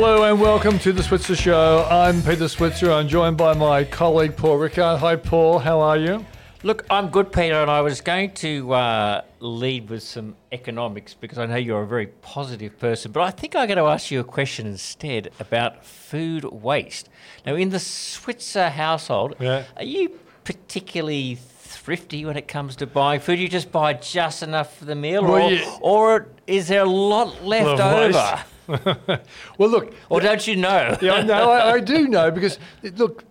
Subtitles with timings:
[0.00, 1.84] Hello and welcome to the Switzer Show.
[1.90, 2.92] I'm Peter Switzer.
[2.92, 5.00] I'm joined by my colleague Paul Rickard.
[5.00, 5.58] Hi, Paul.
[5.58, 6.24] How are you?
[6.62, 11.36] Look, I'm good, Peter, and I was going to uh, lead with some economics because
[11.38, 14.20] I know you're a very positive person, but I think I'm going to ask you
[14.20, 17.08] a question instead about food waste.
[17.44, 19.64] Now, in the Switzer household, Yeah.
[19.76, 20.12] are you
[20.44, 23.40] particularly thrifty when it comes to buying food?
[23.40, 25.76] You just buy just enough for the meal, Well, or, yeah.
[25.80, 28.12] or is there a lot left over?
[28.16, 28.44] waste.
[29.58, 29.94] well, look.
[30.08, 30.96] Or don't you know?
[31.02, 32.58] Yeah, no, I, I do know because
[32.96, 33.24] look,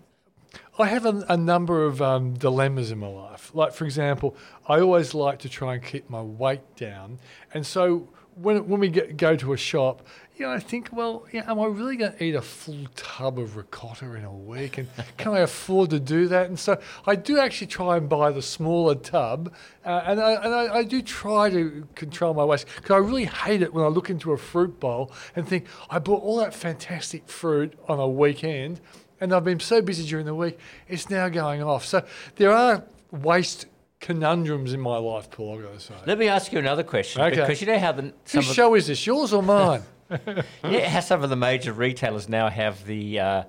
[0.80, 3.52] I have a, a number of um, dilemmas in my life.
[3.54, 4.36] Like, for example,
[4.68, 7.20] I always like to try and keep my weight down,
[7.54, 10.08] and so when when we get, go to a shop,
[10.38, 13.40] you know, I think, well, yeah, am I really going to eat a full tub
[13.40, 16.48] of ricotta in a week, and can I afford to do that?
[16.48, 19.54] And so I do actually try and buy the smaller tub,
[19.86, 23.26] uh, and I, and I, I do try to control my waste because I really
[23.26, 26.54] hate it when I look into a fruit bowl and think I bought all that
[26.54, 28.80] fantastic fruit on a weekend
[29.20, 31.86] and I've been so busy during the week, it's now going off.
[31.86, 33.66] So there are waste
[34.00, 35.94] conundrums in my life, Paul, I've got to say.
[36.06, 37.36] Let me ask you another question Okay.
[37.36, 39.82] because you know how the Whose show is this, yours or mine?
[40.64, 43.44] Yeah, how some of the major retailers now have the, uh,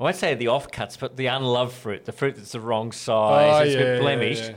[0.00, 3.60] I won't say the offcuts, but the unloved fruit, the fruit that's the wrong size,
[3.60, 4.42] Oh, it's yeah, been yeah, blemished.
[4.50, 4.54] yeah.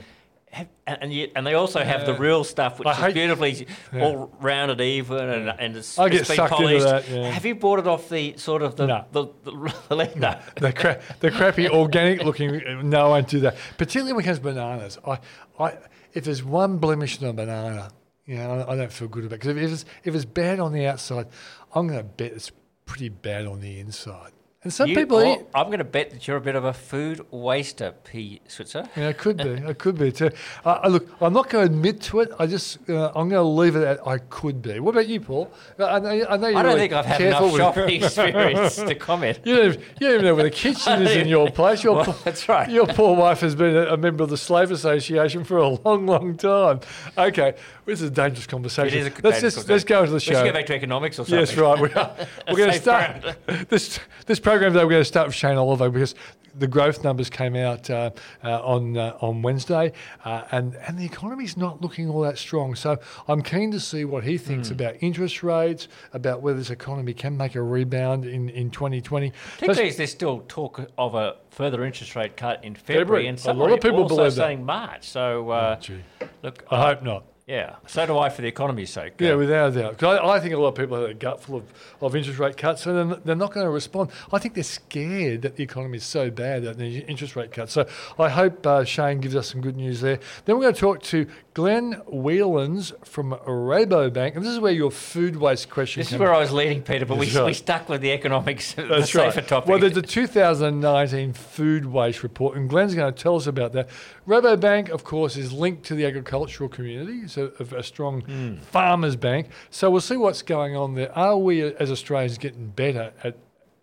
[0.54, 3.66] Have, and, yet, and they also have the real stuff, which I is hate- beautifully
[3.98, 6.84] all rounded even and, and it's, I it's been polished.
[6.84, 7.30] that, yeah.
[7.30, 9.04] Have you bought it off the sort of the, No.
[9.12, 9.50] the, the,
[9.88, 10.38] the, no.
[10.56, 13.56] the, cra- the crappy organic looking, no, I won't do that.
[13.78, 14.98] Particularly when it comes to bananas.
[15.06, 15.18] I,
[15.58, 15.78] I,
[16.12, 17.90] if there's one blemish on a banana,
[18.26, 19.40] you know, I, I don't feel good about it.
[19.40, 21.26] Because if it's, if it's bad on the outside,
[21.74, 22.50] I'm going to bet it's
[22.86, 24.32] pretty bad on the inside.
[24.64, 26.62] And some You- people or- eat, I'm going to bet that you're a bit of
[26.62, 28.40] a food waster, P.
[28.46, 28.88] Switzer.
[28.96, 29.42] Yeah, it could be.
[29.48, 30.30] It could be too.
[30.64, 32.30] Uh, uh, look, I'm not going to admit to it.
[32.38, 34.78] I just, uh, I'm going to leave it at I could be.
[34.78, 35.52] What about you, Paul?
[35.80, 38.94] I know, I know you're I don't really think I've had enough shopping experience to
[38.94, 39.40] comment.
[39.44, 41.82] You don't, you don't even know where the kitchen is in your place.
[41.82, 42.70] Your, Well, poor- that's right.
[42.70, 46.06] Your poor wife has been a, a member of the Slave Association for a long,
[46.06, 46.78] long time.
[47.18, 47.54] Okay,
[47.86, 48.98] this is a dangerous conversation.
[48.98, 50.44] It is a let's dangerous just, let's go into the show.
[50.44, 51.38] go back to economics or something.
[51.38, 51.80] Yes, right.
[51.80, 52.14] We are.
[52.48, 53.36] We're going to start
[53.68, 54.72] this this program.
[54.72, 56.14] Though we're going to start with Shane Oliver because
[56.54, 58.10] the growth numbers came out uh,
[58.44, 59.92] uh, on uh, on Wednesday,
[60.24, 62.74] uh, and and the economy's not looking all that strong.
[62.74, 64.74] So I'm keen to see what he thinks Hmm.
[64.74, 69.26] about interest rates, about whether this economy can make a rebound in in 2020.
[69.26, 73.26] Let's- Particularly there's still talk of a further interest rate cut in February, February.
[73.28, 74.40] and A lot of people also believe that.
[74.40, 75.08] saying March.
[75.08, 76.00] So, uh, Gee,
[76.42, 77.24] look, I hope not.
[77.44, 79.14] Yeah, so do I for the economy's sake.
[79.18, 79.98] Yeah, without a doubt.
[79.98, 81.64] 'Cause I, I think a lot of people have a gut full of,
[82.00, 84.10] of interest rate cuts, and they're, they're not going to respond.
[84.32, 87.72] I think they're scared that the economy is so bad that the interest rate cuts.
[87.72, 90.20] So I hope uh, Shane gives us some good news there.
[90.44, 94.92] Then we're going to talk to Glenn Wealands from Rabobank, and this is where your
[94.92, 97.46] food waste question this is where I was leading, Peter, but we, That's right.
[97.46, 99.68] we stuck with the economics, the That's safer topic.
[99.68, 103.88] Well, there's a 2019 food waste report, and Glenn's going to tell us about that.
[104.28, 108.56] Rabobank, of course, is linked to the agricultural community, it's a, a strong Hmm.
[108.56, 109.48] farmers bank.
[109.70, 111.16] So we'll see what's going on there.
[111.16, 113.36] Are we, as Australians, getting better at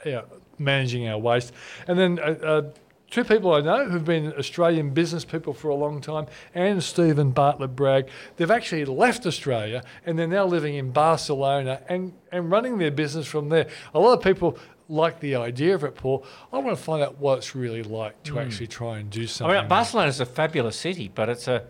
[0.05, 0.21] uh,
[0.57, 1.53] managing our waste?
[1.87, 2.61] And then uh, uh,
[3.09, 7.31] two people I know who've been Australian business people for a long time, and Stephen
[7.31, 12.77] Bartlett Bragg, they've actually left Australia and they're now living in Barcelona and, and running
[12.77, 13.67] their business from there.
[13.93, 14.57] A lot of people
[14.91, 16.25] like the idea of it, Paul.
[16.51, 19.23] I want to find out what it's really like to actually try and do Hmm.
[19.23, 19.67] I something.
[19.67, 21.63] Barcelona is a fabulous city, but it's a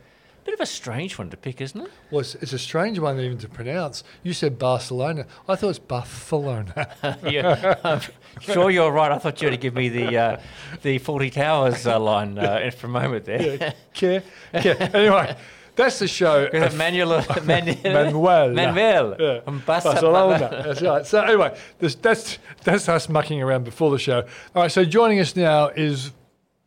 [0.49, 1.91] bit of a strange one to pick, isn't it?
[2.09, 4.03] Well, it's, it's a strange one even to pronounce.
[4.23, 5.27] You said Barcelona.
[5.47, 6.89] I thought it's Barcelona.
[7.23, 8.01] yeah, I'm
[8.41, 9.11] sure you're right.
[9.11, 10.41] I thought you were to give me the uh,
[10.81, 13.75] the Fawlty Towers uh, line uh, for a moment there.
[13.93, 14.23] care,
[14.53, 14.89] care.
[14.95, 15.35] Anyway,
[15.75, 16.49] that's the show.
[16.75, 18.49] Manuel, Manuel, Manuel.
[18.49, 19.41] Manuel Yeah.
[19.41, 20.63] from Barcelona.
[20.65, 21.05] That's right.
[21.05, 24.21] So anyway, this, that's that's us mucking around before the show.
[24.55, 24.71] All right.
[24.71, 26.11] So joining us now is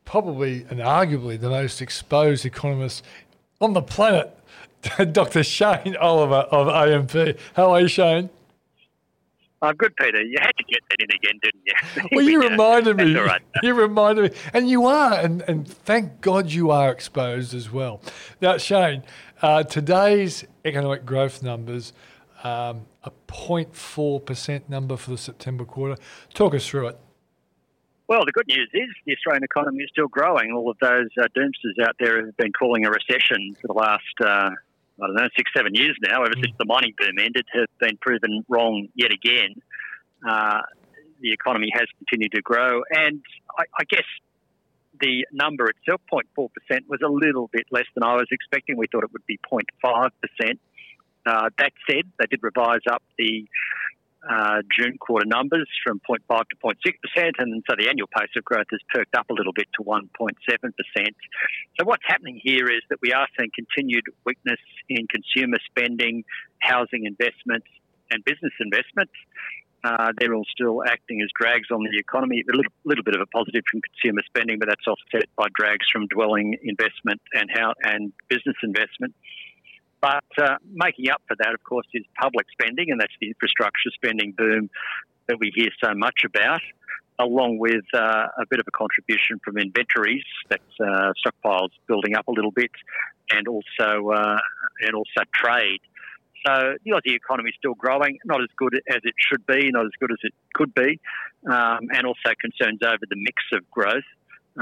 [0.05, 3.03] probably and arguably the most exposed economist
[3.63, 4.37] on the planet,
[5.13, 5.43] Dr.
[5.43, 7.39] Shane Oliver of AMP.
[7.55, 8.29] How are you, Shane?
[9.65, 10.21] Oh, good, Peter.
[10.21, 12.09] You had to get that in again, didn't you?
[12.17, 13.13] Well, you reminded me.
[13.13, 13.43] That's all right.
[13.63, 18.03] You reminded me, and you are, and, and thank God you are exposed as well.
[18.41, 19.05] Now, Shane,
[19.41, 21.93] uh, today's economic growth numbers
[22.43, 25.97] um, a 0.4% number for the September quarter.
[26.35, 26.99] Talk us through it.
[28.09, 30.53] Well, the good news is the Australian economy is still growing.
[30.53, 34.03] All of those uh, doomsters out there have been calling a recession for the last,
[34.21, 37.69] uh, I don't know, six, seven years now, ever since the mining boom ended, have
[37.81, 39.55] been proven wrong yet again.
[40.29, 40.61] Uh,
[41.21, 43.23] the economy has continued to grow, and
[43.57, 44.05] I, I guess
[45.01, 46.49] the number itself, 0.4%,
[46.89, 48.77] was a little bit less than I was expecting.
[48.77, 50.11] We thought it would be 0.5%.
[51.25, 53.47] Uh, that said, they did revise up the
[54.29, 58.67] uh, June quarter numbers from 0.5 to 0.6%, and so the annual pace of growth
[58.71, 60.07] has perked up a little bit to 1.7%.
[61.79, 66.25] So what's happening here is that we are seeing continued weakness in consumer spending,
[66.61, 67.67] housing investments,
[68.11, 69.13] and business investments.
[69.85, 72.45] Uh, they're all still acting as drags on the economy.
[72.47, 75.87] A little, little bit of a positive from consumer spending, but that's offset by drags
[75.91, 79.15] from dwelling investment and how and business investment.
[80.03, 83.91] But uh, making up for that, of course, is public spending, and that's the infrastructure
[83.95, 84.69] spending boom
[85.29, 86.61] that we hear so much about,
[87.21, 92.27] along with uh, a bit of a contribution from inventories, that's uh, stockpiles building up
[92.27, 92.73] a little bit,
[93.31, 94.39] and also uh,
[94.81, 95.81] and also trade.
[96.45, 99.85] So the Aussie economy is still growing, not as good as it should be, not
[99.85, 100.99] as good as it could be,
[101.49, 104.03] um, and also concerns over the mix of growth.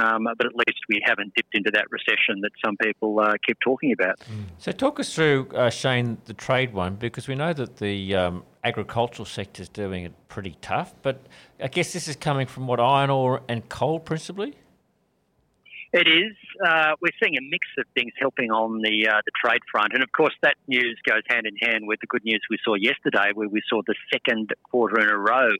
[0.01, 3.59] Um, but at least we haven't dipped into that recession that some people uh, keep
[3.61, 4.21] talking about.
[4.59, 8.45] So, talk us through, uh, Shane, the trade one, because we know that the um,
[8.63, 10.95] agricultural sector is doing it pretty tough.
[11.03, 11.27] But
[11.61, 14.55] I guess this is coming from what iron ore and coal principally.
[15.93, 16.37] It is.
[16.65, 20.05] Uh, we're seeing a mix of things helping on the uh, the trade front, and
[20.05, 23.33] of course that news goes hand in hand with the good news we saw yesterday,
[23.35, 25.51] where we saw the second quarter in a row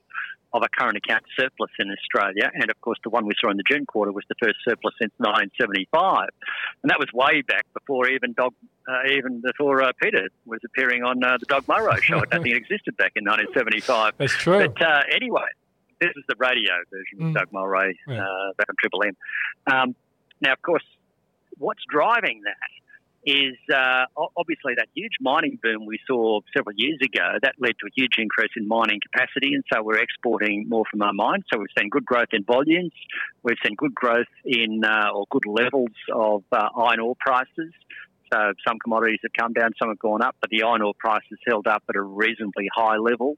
[0.53, 3.57] of a current account surplus in Australia, and of course the one we saw in
[3.57, 6.27] the June quarter was the first surplus since 1975,
[6.83, 8.53] and that was way back before even Dog,
[8.87, 12.17] uh, even before uh, Peter was appearing on uh, the Doug Mulray show.
[12.17, 14.13] I don't think it existed back in 1975.
[14.17, 14.67] That's true.
[14.67, 15.47] But uh, anyway,
[16.01, 17.27] this is the radio version Mm.
[17.29, 18.23] of Doug Mulray Yeah.
[18.23, 19.15] uh, back on Triple M.
[19.71, 19.95] Um,
[20.41, 20.83] now, of course,
[21.59, 22.57] what's driving that
[23.25, 27.37] is uh, obviously that huge mining boom we saw several years ago.
[27.41, 31.01] That led to a huge increase in mining capacity, and so we're exporting more from
[31.01, 31.43] our mines.
[31.53, 32.93] So we've seen good growth in volumes.
[33.43, 37.73] We've seen good growth in uh, or good levels of uh, iron ore prices.
[38.33, 41.23] So some commodities have come down, some have gone up, but the iron ore price
[41.29, 43.37] has held up at a reasonably high level.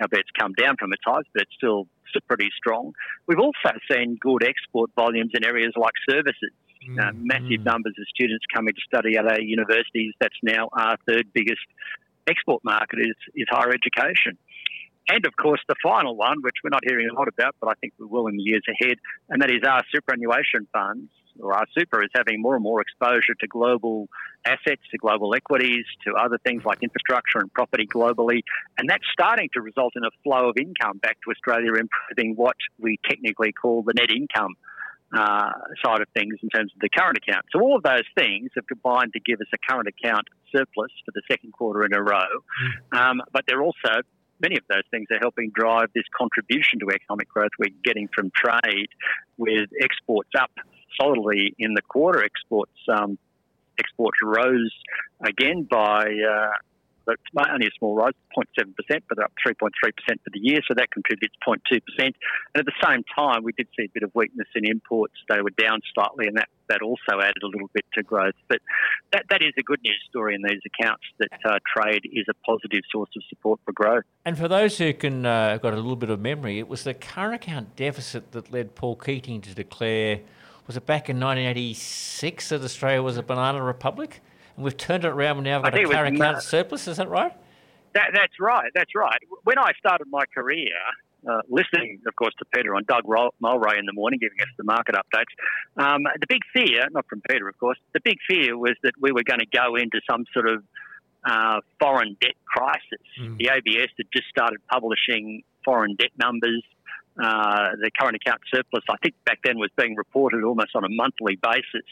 [0.00, 1.86] Now, it's come down from its highs, but it's still
[2.28, 2.92] pretty strong.
[3.26, 6.52] We've also seen good export volumes in areas like services.
[6.84, 10.12] Uh, massive numbers of students coming to study at our universities.
[10.20, 11.64] That's now our third biggest
[12.26, 14.36] export market is, is higher education.
[15.08, 17.74] And of course, the final one, which we're not hearing a lot about, but I
[17.80, 18.98] think we will in the years ahead,
[19.28, 21.10] and that is our superannuation funds,
[21.40, 24.08] or our super, is having more and more exposure to global
[24.46, 28.40] assets, to global equities, to other things like infrastructure and property globally.
[28.78, 32.56] And that's starting to result in a flow of income back to Australia, improving what
[32.78, 34.54] we technically call the net income
[35.16, 35.50] uh,
[35.84, 37.46] side of things in terms of the current account.
[37.52, 41.12] So all of those things have combined to give us a current account surplus for
[41.14, 42.30] the second quarter in a row.
[42.92, 44.02] Um, but they're also
[44.40, 48.30] many of those things are helping drive this contribution to economic growth we're getting from
[48.34, 48.88] trade,
[49.38, 50.50] with exports up
[51.00, 52.24] solidly in the quarter.
[52.24, 53.18] Exports um,
[53.78, 54.72] exports rose
[55.24, 56.04] again by.
[56.04, 56.50] Uh,
[57.06, 58.74] but it's only a small rise, 0.7%,
[59.08, 59.70] but they're up 3.3%
[60.06, 61.80] for the year, so that contributes 0.2%.
[61.98, 62.14] And
[62.54, 65.14] at the same time, we did see a bit of weakness in imports.
[65.28, 68.34] They were down slightly, and that, that also added a little bit to growth.
[68.48, 68.60] But
[69.12, 72.34] that, that is a good news story in these accounts that uh, trade is a
[72.46, 74.04] positive source of support for growth.
[74.24, 76.94] And for those who can uh, got a little bit of memory, it was the
[76.94, 80.20] current account deficit that led Paul Keating to declare,
[80.66, 84.20] was it back in 1986 that Australia was a banana republic?
[84.56, 85.36] And we've turned it around.
[85.38, 86.88] We've now got a current account surplus.
[86.88, 87.32] Is that right?
[87.94, 88.70] That, that's right.
[88.74, 89.18] That's right.
[89.44, 90.72] When I started my career,
[91.28, 94.64] uh, listening, of course, to Peter on Doug Mulray in the morning, giving us the
[94.64, 98.74] market updates, um, the big fear, not from Peter, of course, the big fear was
[98.82, 100.62] that we were going to go into some sort of
[101.24, 103.00] uh, foreign debt crisis.
[103.38, 106.62] The ABS had just started publishing foreign debt numbers.
[107.16, 110.88] Uh, the current account surplus, I think back then, was being reported almost on a
[110.88, 111.86] monthly basis.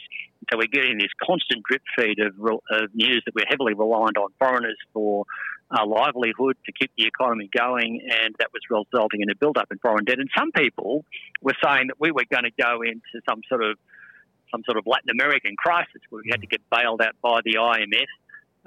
[0.50, 4.30] So we're getting this constant drip feed of, of news that we're heavily reliant on
[4.40, 5.24] foreigners for
[5.70, 9.78] uh, livelihood to keep the economy going, and that was resulting in a build-up in
[9.78, 10.18] foreign debt.
[10.18, 11.04] And some people
[11.40, 13.78] were saying that we were going to go into some sort of
[14.50, 17.54] some sort of Latin American crisis where we had to get bailed out by the
[17.54, 18.10] IMF.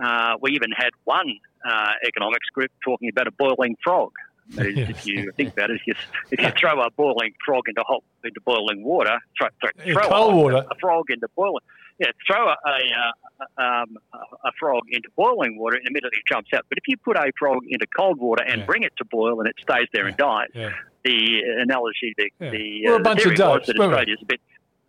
[0.03, 4.12] Uh, we even had one uh, economics group talking about a boiling frog.
[4.52, 5.94] Is, If you think about it, if you,
[6.32, 10.34] if you throw a boiling frog into hot into boiling water, throw, throw, throw cold
[10.34, 10.66] a, water.
[10.70, 11.62] a frog into boiling
[11.98, 13.98] yeah, throw a, a, um,
[14.44, 16.66] a frog into boiling water and immediately jumps out.
[16.68, 18.66] But if you put a frog into cold water and Yeah.
[18.66, 20.72] bring it to boil and it stays there and dies, Yeah.
[21.06, 22.50] the analogy, the, Yeah.
[22.50, 23.80] the, We're a uh, bunch the of dopes, that?
[23.80, 24.42] Australia's a bit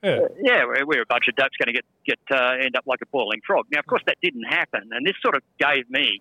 [0.02, 0.20] Yeah.
[0.42, 3.00] yeah, we're, we're a bunch of dopes going to get get uh, end up like
[3.02, 3.66] a boiling frog.
[3.70, 6.20] Now, of course, that didn't happen, and this sort of gave me,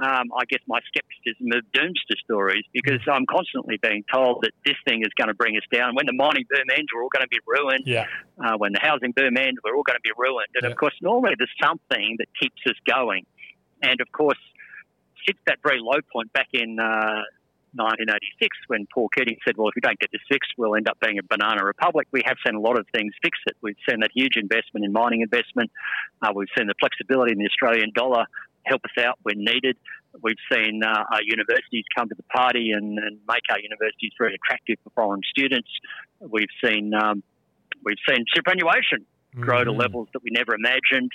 [0.00, 4.76] um, I guess, my scepticism of doomster stories because I'm constantly being told that this
[4.86, 5.94] thing is going to bring us down.
[5.94, 7.84] When the mining boom ends, we're all going to be ruined.
[7.86, 8.06] Yeah.
[8.42, 10.48] Uh, when the housing boom ends, we're all going to be ruined.
[10.54, 10.70] And Yeah.
[10.70, 13.26] of course, normally there's something that keeps us going.
[13.82, 14.38] And of course,
[15.26, 17.22] since that very low point back in uh,
[17.74, 20.98] 1986, when Paul Keating said, "Well, if we don't get this fixed, we'll end up
[21.00, 23.56] being a banana republic," we have seen a lot of things fix it.
[23.62, 25.70] We've seen that huge investment in mining investment.
[26.20, 28.26] Uh, we've seen the flexibility in the Australian dollar
[28.64, 29.76] help us out when needed.
[30.22, 34.34] We've seen uh, our universities come to the party and, and make our universities very
[34.34, 35.68] attractive for foreign students.
[36.20, 37.22] We've seen um,
[37.84, 39.06] we've seen superannuation
[39.40, 39.78] grow to Mhm.
[39.78, 41.10] levels that we never imagined,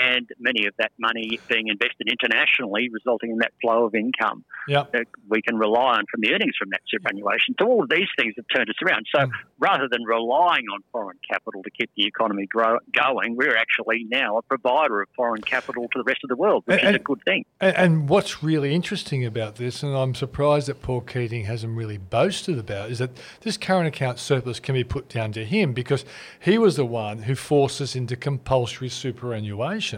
[0.00, 4.84] and many of that money being invested internationally, resulting in that flow of income Yeah.
[4.92, 7.54] that we can rely on from the earnings from that superannuation.
[7.60, 9.06] So all of these things have turned us around.
[9.14, 9.30] So Mm.
[9.58, 14.38] rather than relying on foreign capital to keep the economy grow, going, we're actually now
[14.38, 17.04] a provider of foreign capital to the rest of the world, which And- is a
[17.04, 17.44] good thing.
[17.60, 21.98] And, and what's really interesting about this, and I'm surprised that Paul Keating hasn't really
[21.98, 23.10] boasted about, is that
[23.42, 26.04] this current account surplus can be put down to him because
[26.40, 29.89] he was the one who forced us into compulsory superannuation.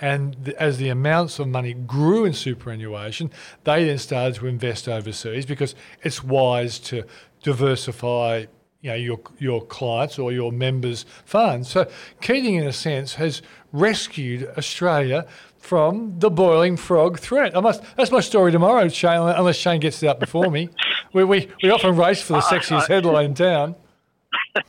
[0.00, 3.30] And th- as the amounts of money grew in superannuation,
[3.64, 7.04] they then started to invest overseas because it's wise to
[7.42, 8.46] diversify
[8.80, 11.70] you know, your your clients or your members' funds.
[11.70, 11.88] So
[12.20, 13.40] Keating, in a sense, has
[13.72, 15.26] rescued Australia
[15.64, 17.56] from the boiling frog threat.
[17.56, 20.68] I must, that's my story tomorrow, Shane, unless Shane gets it out before me.
[21.14, 23.76] We, we, we often race for the sexiest headline in town.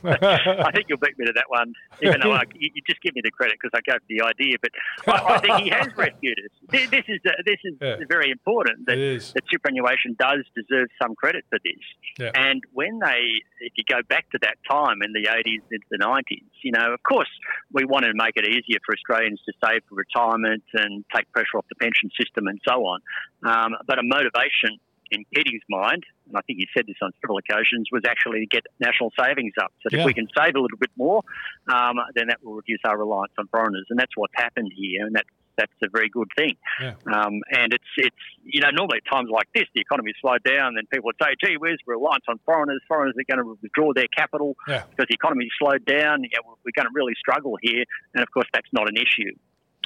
[0.04, 3.14] I think you'll beat me to that one, even though I, you, you just give
[3.14, 4.56] me the credit because I gave the idea.
[4.60, 4.70] But
[5.06, 6.50] I, I think he has rescued us.
[6.70, 7.96] This, this is uh, this is Yeah.
[8.08, 8.86] very important.
[8.86, 8.96] That,
[9.34, 11.82] that superannuation does deserve some credit for this.
[12.18, 12.30] Yeah.
[12.34, 15.98] And when they, if you go back to that time in the 80s into the
[15.98, 17.28] 90s, you know, of course,
[17.72, 21.58] we wanted to make it easier for Australians to save for retirement and take pressure
[21.58, 23.00] off the pension system and so on.
[23.44, 24.78] Um, but a motivation
[25.10, 28.46] in Keating's mind, and I think he said this on several occasions, was actually to
[28.46, 29.72] get national savings up.
[29.82, 30.00] So Yeah.
[30.00, 31.22] if we can save a little bit more,
[31.68, 35.14] um, then that will reduce our reliance on foreigners, and that's what's happened here, and
[35.14, 36.54] that's that's a very good thing.
[36.82, 36.92] Yeah.
[37.06, 40.76] Um, and it's it's you know normally at times like this, the economy slowed down,
[40.76, 42.82] and people would say, "Gee where's reliant on foreigners.
[42.86, 44.82] Foreigners are going to withdraw their capital Yeah.
[44.90, 46.22] because the economy slowed down.
[46.24, 49.32] You know, we're going to really struggle here." And of course, that's not an issue.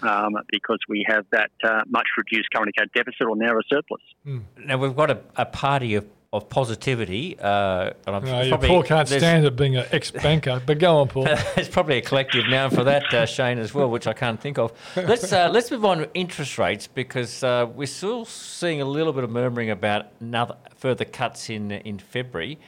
[0.03, 4.01] Um, because we have that uh, much reduced current account deficit or narrow surplus.
[4.57, 8.59] Now we've got a, a party of, of positivity, uh, and I'm No, it's your
[8.59, 11.25] probably, Paul can't stand it being an ex-banker, but go on, Paul.
[11.55, 14.59] There's probably a collective noun for that, uh, Shane, as well, which I can't think
[14.59, 14.73] of.
[14.97, 19.13] Let's uh, let's move on to interest rates because uh, we're still seeing a little
[19.13, 22.59] bit of murmuring about another further cuts in in February.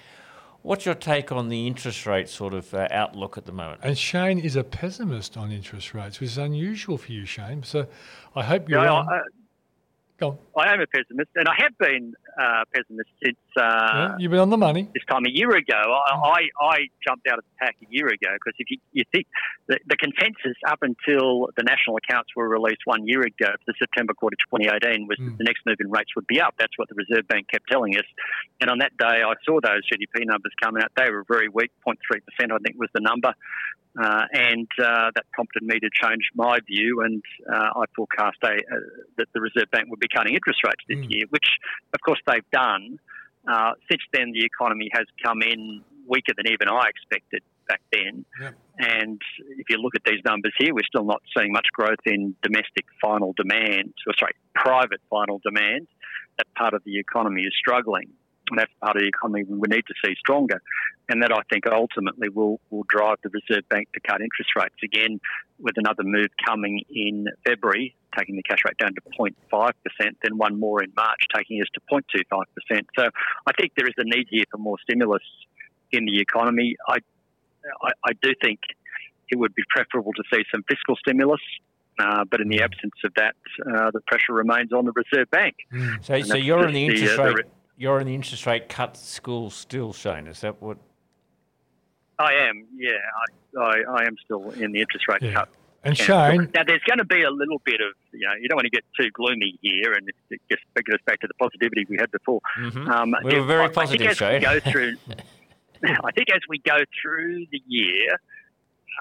[0.63, 3.81] What's your take on the interest rate sort of uh, outlook at the moment?
[3.83, 7.65] And Shane is a pessimist on interest rates, which is unusual for you, Shane.
[7.65, 7.87] So
[8.37, 9.09] I hope you're Yeah, wrong.
[9.11, 9.21] I,
[10.23, 10.65] Go on.
[10.65, 14.39] I am a pessimist, and I have been uh, pessimist since uh, Yeah, you've been
[14.39, 14.89] on the money.
[14.95, 15.75] this time a year ago.
[15.75, 19.03] I, I, I jumped out of the pack a year ago because if you, you
[19.11, 19.27] think
[19.67, 23.75] the, the consensus up until the national accounts were released one year ago for the
[23.81, 26.55] September quarter 2018 was that the next move in rates would be up.
[26.57, 28.07] That's what the Reserve Bank kept telling us.
[28.61, 30.93] And on that day, I saw those GDP numbers come out.
[30.97, 31.99] They were very weak, 0.3%,
[32.39, 33.35] I think was the number.
[34.01, 37.23] Uh, and uh, that prompted me to change my view, and
[37.53, 38.81] uh, I forecast a, uh,
[39.19, 41.45] that the Reserve Bank would be cutting interest rates this year, which,
[41.93, 42.99] of course, they've done.
[43.47, 48.25] Uh, since then, the economy has come in weaker than even I expected back then.
[48.41, 48.55] Yep.
[48.79, 49.21] And
[49.59, 52.87] if you look at these numbers here, we're still not seeing much growth in domestic
[53.01, 55.87] final demand, or sorry, private final demand.
[56.39, 58.09] That part of the economy is struggling.
[58.53, 60.61] And that's part of the economy we need to see stronger.
[61.09, 64.77] And that I think ultimately will, will drive the Reserve Bank to cut interest rates
[64.85, 65.21] again
[65.59, 69.73] with another move coming in February, taking the cash rate down to 0.5%,
[70.23, 72.83] then one more in March, taking us to 0.25%.
[72.99, 73.09] So
[73.47, 75.23] I think there is a need here for more stimulus
[75.93, 76.77] in the economy.
[76.87, 76.99] I,
[77.83, 78.61] I, I do think
[79.31, 81.41] it would be preferable to see some fiscal stimulus.
[81.99, 83.35] Uh, but in the absence of that,
[83.67, 85.55] uh, the pressure remains on the Reserve Bank.
[86.03, 87.47] So, so you're in just the the, interest uh, the rate.
[87.77, 90.27] You're in the interest rate cut school still, Shane.
[90.27, 90.79] Is that what?
[92.19, 92.91] I am, yeah,
[93.59, 95.33] I, I, I am still in the interest rate Yeah.
[95.35, 95.49] cut.
[95.85, 95.97] And.
[95.99, 98.67] Shane, Now, there's going to be a little bit of, you know, you don't want
[98.67, 101.97] to get too gloomy here, and it just brings us back to the positivity we
[101.99, 102.41] had before.
[102.57, 104.35] Um, We were very I- positive, I think as Shane.
[104.35, 104.95] we go through,
[106.05, 108.07] I think as we go through the year,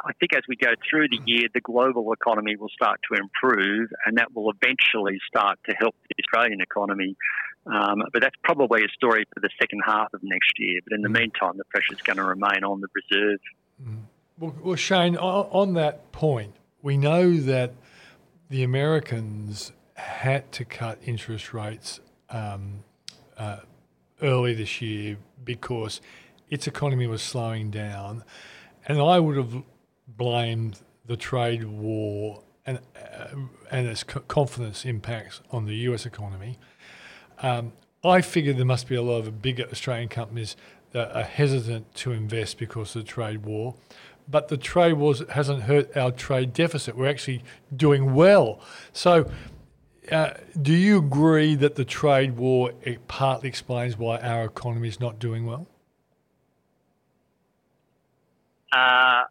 [0.06, 3.90] I think as we go through the year, the global economy will start to improve,
[4.08, 7.16] and that will eventually start to help the Australian economy.
[7.66, 10.80] Um, but that's probably a story for the second half of next year.
[10.84, 13.40] But in the meantime, the pressure is going to remain on the reserve.
[14.40, 17.74] Well, well, Shane, on, on that point, we know that
[18.50, 22.00] the Americans had to cut interest rates
[22.30, 22.84] um,
[23.38, 23.58] uh,
[24.22, 26.02] early this year because
[26.50, 28.24] its economy was slowing down,
[28.88, 29.64] and I would have
[30.08, 33.36] blamed the trade war and uh,
[33.72, 36.06] and its confidence impacts on the U.S.
[36.06, 36.58] economy.
[37.42, 40.56] Um, I figure there must be a lot of bigger Australian companies
[40.92, 43.76] that are hesitant to invest because of the trade war.
[44.28, 46.96] But the trade war hasn't hurt our trade deficit.
[46.96, 47.44] We're actually
[47.76, 48.60] doing well.
[48.94, 49.30] So,
[50.12, 50.32] uh,
[50.62, 52.72] do you agree that the trade war
[53.08, 55.68] partly explains why our economy is not doing well?
[58.72, 59.24] Uh,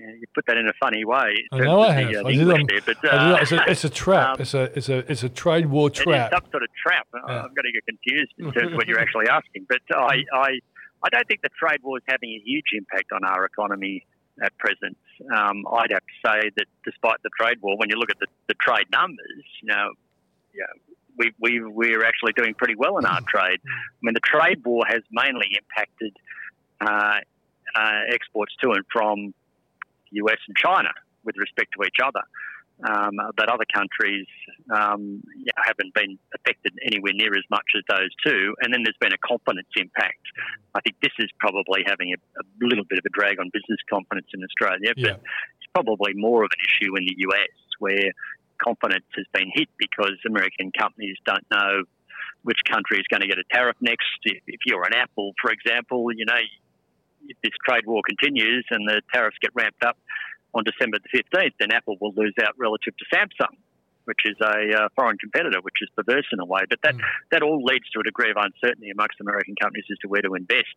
[0.00, 1.34] you put that in a funny way.
[1.52, 2.10] I know I have.
[2.12, 4.28] the, uh, did English there, but, I did uh, it's, a, it's a trap.
[4.28, 6.32] um, it's a it's a it's a trade war trap.
[6.32, 7.06] some sort of trap.
[7.14, 7.42] Uh, Yeah.
[7.42, 9.66] I'm going to get confused in terms of what you're actually asking.
[9.68, 10.48] But I, I,
[11.02, 14.06] I don't think the trade war is having a huge impact on our economy
[14.42, 14.96] at present.
[15.34, 18.26] Um, I'd have to say that despite the trade war, when you look at the,
[18.48, 19.92] the trade numbers, you know,
[20.54, 20.64] yeah,
[21.18, 23.60] we, we, we're actually doing pretty well in our trade.
[23.64, 26.16] I mean, the trade war has mainly impacted
[26.80, 27.18] uh,
[27.76, 29.34] uh, exports to and from
[30.12, 30.90] the US and China
[31.24, 32.22] with respect to each other.
[32.80, 34.26] Um, but other countries
[34.72, 38.56] um, yeah, haven't been affected anywhere near as much as those two.
[38.62, 40.24] And then there's been a confidence impact.
[40.74, 43.78] I think this is probably having a, a little bit of a drag on business
[43.90, 45.12] confidence in Australia, Yeah.
[45.12, 45.20] but
[45.60, 48.12] it's probably more of an issue in the US where
[48.64, 51.84] confidence has been hit because American companies don't know
[52.42, 54.08] which country is going to get a tariff next.
[54.24, 56.40] If, if you're an Apple, for example, you know,
[57.28, 59.98] if this trade war continues and the tariffs get ramped up
[60.54, 63.56] on December the 15th, then Apple will lose out relative to Samsung,
[64.04, 66.62] which is a uh, foreign competitor, which is perverse in a way.
[66.68, 66.94] But that,
[67.30, 70.34] that all leads to a degree of uncertainty amongst American companies as to where to
[70.34, 70.74] invest.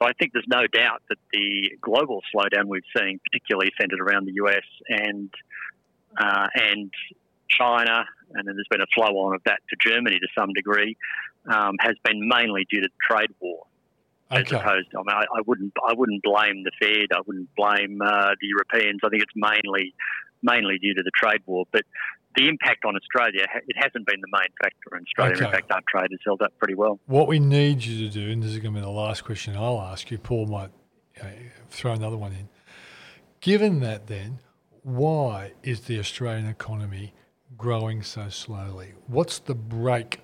[0.00, 4.26] So I think there's no doubt that the global slowdown we've seen, particularly centered around
[4.26, 5.30] the US and
[6.16, 6.92] uh, and
[7.48, 10.96] China, and then there's been a flow on of that to Germany to some degree,
[11.52, 13.66] um, has been mainly due to trade war
[14.30, 14.56] as Okay.
[14.56, 17.08] opposed to, I mean, I, I wouldn't, I wouldn't blame the Fed.
[17.14, 19.00] I wouldn't blame uh, the Europeans.
[19.04, 19.94] I think it's mainly,
[20.42, 21.64] mainly due to the trade war.
[21.72, 21.82] But
[22.36, 25.34] the impact on Australia, it hasn't been the main factor in Australia.
[25.36, 25.44] Okay.
[25.44, 26.98] In fact, our trade has held up pretty well.
[27.06, 29.56] What we need you to do, and this is going to be the last question
[29.56, 30.70] I'll ask you, Paul might
[31.22, 31.26] uh,
[31.70, 32.48] throw another one in.
[33.40, 34.40] Given that, then,
[34.82, 37.14] why is the Australian economy
[37.56, 38.94] growing so slowly?
[39.06, 40.20] What's the brake?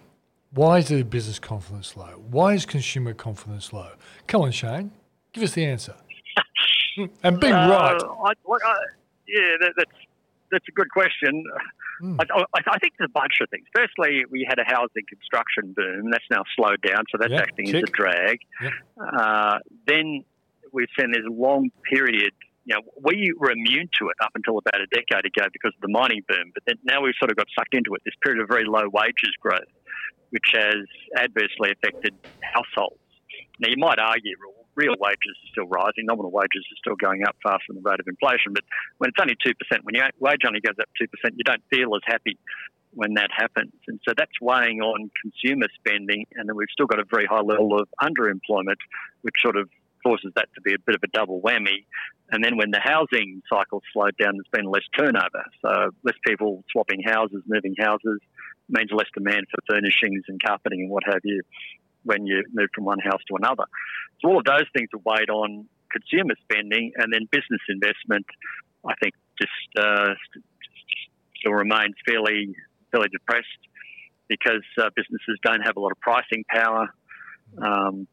[0.53, 2.23] Why is the business confidence low?
[2.31, 3.91] Why is consumer confidence low?
[4.27, 4.91] Come on, Shane,
[5.33, 5.95] give us the answer.
[7.23, 7.97] and be right.
[7.97, 8.75] Uh, I, look, I,
[9.29, 9.91] yeah, that, that's
[10.51, 11.45] that's a good question.
[12.01, 12.21] Hmm.
[12.21, 13.67] I, I, I think there's a bunch of things.
[13.75, 16.11] Firstly, we had a housing construction boom.
[16.11, 18.41] That's now slowed down, so that's Yeah, acting as a drag.
[18.63, 18.73] Yep.
[18.99, 20.25] Uh, then
[20.73, 22.33] we've seen this long period.
[22.65, 25.81] You know, we were immune to it up until about a decade ago because of
[25.83, 26.53] the mining boom.
[26.55, 28.03] But then now we've sort of got sucked into it.
[28.05, 29.71] This period of very low wages growth,
[30.31, 32.99] which has adversely affected households.
[33.59, 34.35] Now, you might argue
[34.75, 38.01] real wages are still rising, nominal wages are still going up faster than the rate
[38.01, 38.55] of inflation.
[38.55, 38.65] But
[38.99, 42.03] when it's only 2%, when your wage only goes up 2%, you don't feel as
[42.07, 42.39] happy
[42.93, 43.73] when that happens.
[43.87, 46.27] And so that's weighing on consumer spending.
[46.35, 48.81] And then we've still got a very high level of underemployment,
[49.23, 49.69] which sort of
[50.03, 51.85] forces that to be a bit of a double whammy.
[52.33, 55.45] And then when the housing cycle slowed down, there's been less turnover.
[55.63, 58.21] So less people swapping houses, moving houses,
[58.71, 61.43] means less demand for furnishings and carpeting and what have you
[62.05, 63.65] when you move from one house to another.
[64.21, 68.27] So all of those things have weighed on consumer spending, and then business investment.
[68.87, 70.45] I think just uh, st-
[71.37, 72.55] still remains fairly
[72.91, 73.47] fairly depressed
[74.29, 76.89] because uh, businesses don't have a lot of pricing power.
[77.61, 78.07] Um,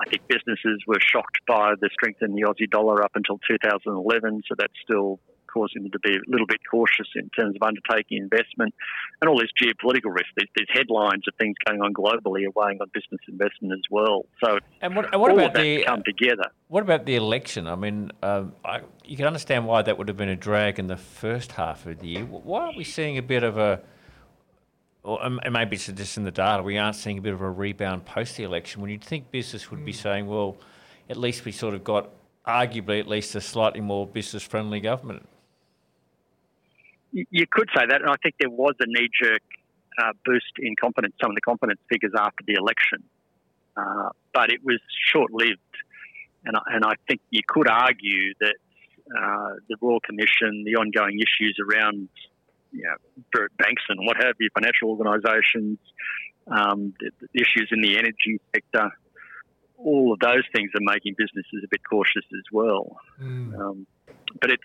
[0.00, 4.42] I think businesses were shocked by the strength in the Aussie dollar up until 2011,
[4.48, 5.18] so that's still
[5.58, 8.74] causing them to be a little bit cautious in terms of undertaking investment.
[9.20, 12.78] And all these geopolitical risks, these, these headlines of things going on globally are weighing
[12.80, 14.26] on business investment as well.
[14.42, 16.48] So And what, and what all about of that the come together.
[16.68, 17.66] what about the election?
[17.66, 20.86] I mean, um, I, you can understand why that would have been a drag in
[20.86, 22.24] the first half of the year.
[22.24, 23.80] Why aren't we seeing a bit of a,
[25.02, 27.50] or and maybe it's just in the data, we aren't seeing a bit of a
[27.50, 30.56] rebound post the election when you'd think business would be saying, well,
[31.08, 32.10] at least we sort of got
[32.46, 35.26] arguably at least a slightly more business friendly government.
[37.12, 39.42] You could say that, and I think there was a knee jerk
[40.00, 43.02] uh, boost in confidence, some of the confidence figures after the election,
[43.76, 44.78] uh, but it was
[45.12, 45.58] short lived.
[46.44, 48.54] And I, and I think you could argue that
[49.10, 52.08] uh, the Royal Commission, the ongoing issues around
[52.72, 55.78] you know, banks and what have you, financial organisations,
[56.46, 58.90] um, the, the issues in the energy sector,
[59.76, 62.96] all of those things are making businesses a bit cautious as well.
[63.20, 63.58] Mm.
[63.58, 63.86] Um,
[64.40, 64.62] but it's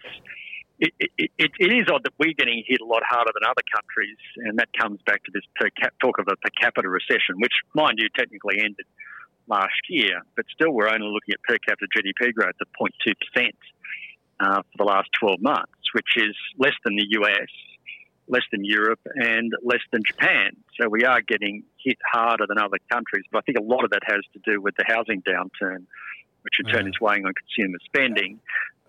[0.99, 4.17] it, it, it, is odd that we're getting hit a lot harder than other countries,
[4.43, 7.53] and that comes back to this per cap, talk of a per capita recession, which,
[7.73, 8.85] mind you, technically ended
[9.47, 13.55] last year, but still we're only looking at per capita GDP growth of 0.2 percent
[14.39, 17.51] uh, for the last 12 months, which is less than the US,
[18.27, 20.51] less than Europe, and less than Japan.
[20.79, 23.25] So we are getting hit harder than other countries.
[23.31, 25.85] But I think a lot of that has to do with the housing downturn,
[26.43, 28.39] which in turn is weighing on consumer spending.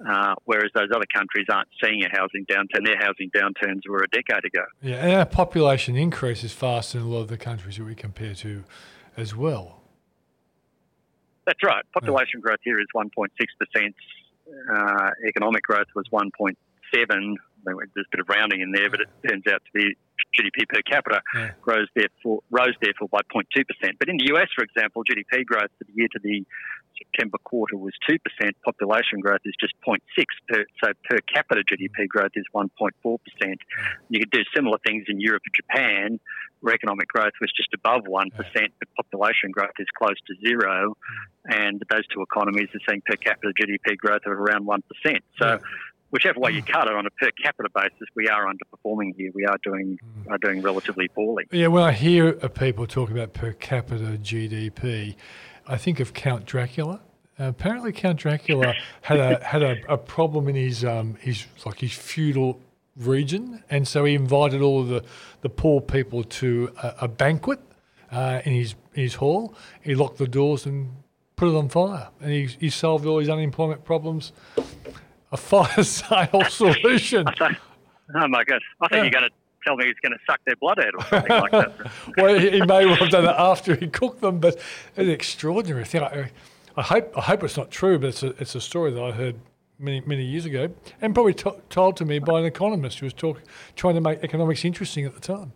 [0.05, 2.85] Uh, whereas those other countries aren't seeing a housing downturn.
[2.85, 4.65] Their housing downturns were a decade ago.
[4.83, 7.95] Yeah, and our population increase is faster in a lot of the countries that we
[7.95, 8.65] compare to
[9.17, 9.83] as well.
[11.47, 11.85] That's right.
[11.93, 12.49] Population yeah.
[12.49, 13.95] growth here is 1.6%.
[14.73, 19.45] Uh, economic growth was 1.7 there's a bit of rounding in there, but it turns
[19.47, 19.97] out to be
[20.39, 21.53] GDP per capita yeah.
[21.61, 23.97] grows therefore rose therefore by 0.2 percent.
[23.99, 26.45] But in the US, for example, GDP growth for the year to the
[26.99, 28.57] September quarter was two percent.
[28.65, 29.99] Population growth is just 0.6
[30.49, 33.59] per, so per capita GDP growth is 1.4 percent.
[34.09, 36.21] You could do similar things in Europe and Japan,
[36.61, 40.95] where economic growth was just above one percent, but population growth is close to zero,
[40.95, 41.67] mm.
[41.67, 45.25] and those two economies are seeing per capita GDP growth of around one percent.
[45.39, 45.59] So
[46.15, 46.73] whichever way you mm.
[46.73, 49.33] cut it on a per capita basis, we are underperforming here.
[49.35, 50.31] We are doing mm.
[50.31, 51.45] are doing relatively poorly.
[51.51, 55.17] Yeah, when I hear people talk about per capita GDP,
[55.67, 57.01] I think of Count Dracula.
[57.39, 61.81] Uh, apparently, Count Dracula had a had a, a problem in his um, his like
[61.81, 62.61] his feudal
[62.97, 65.05] region, and so he invited all of the,
[65.41, 67.59] the poor people to a, a banquet
[68.13, 69.53] uh, in his his hall.
[69.83, 70.91] He locked the doors and
[71.35, 74.31] put it on fire, and he, he solved all his unemployment problems
[75.35, 77.27] a fire sale solution.
[77.29, 78.63] oh my god!
[78.81, 79.03] I think yeah.
[79.03, 79.31] you're going to
[79.65, 81.91] tell me he's going to suck their blood out or something like that.
[82.17, 84.65] well, he may well have done it after he cooked them, but it's
[84.97, 86.03] an extraordinary thing.
[86.03, 86.31] I,
[86.77, 89.11] I, hope I hope it's not true, but it's a it's a story that I
[89.11, 89.37] heard
[89.79, 90.71] many many years ago,
[91.03, 93.43] and probably t- told to me by an economist who was talk,
[93.75, 95.53] trying to make economics interesting at the time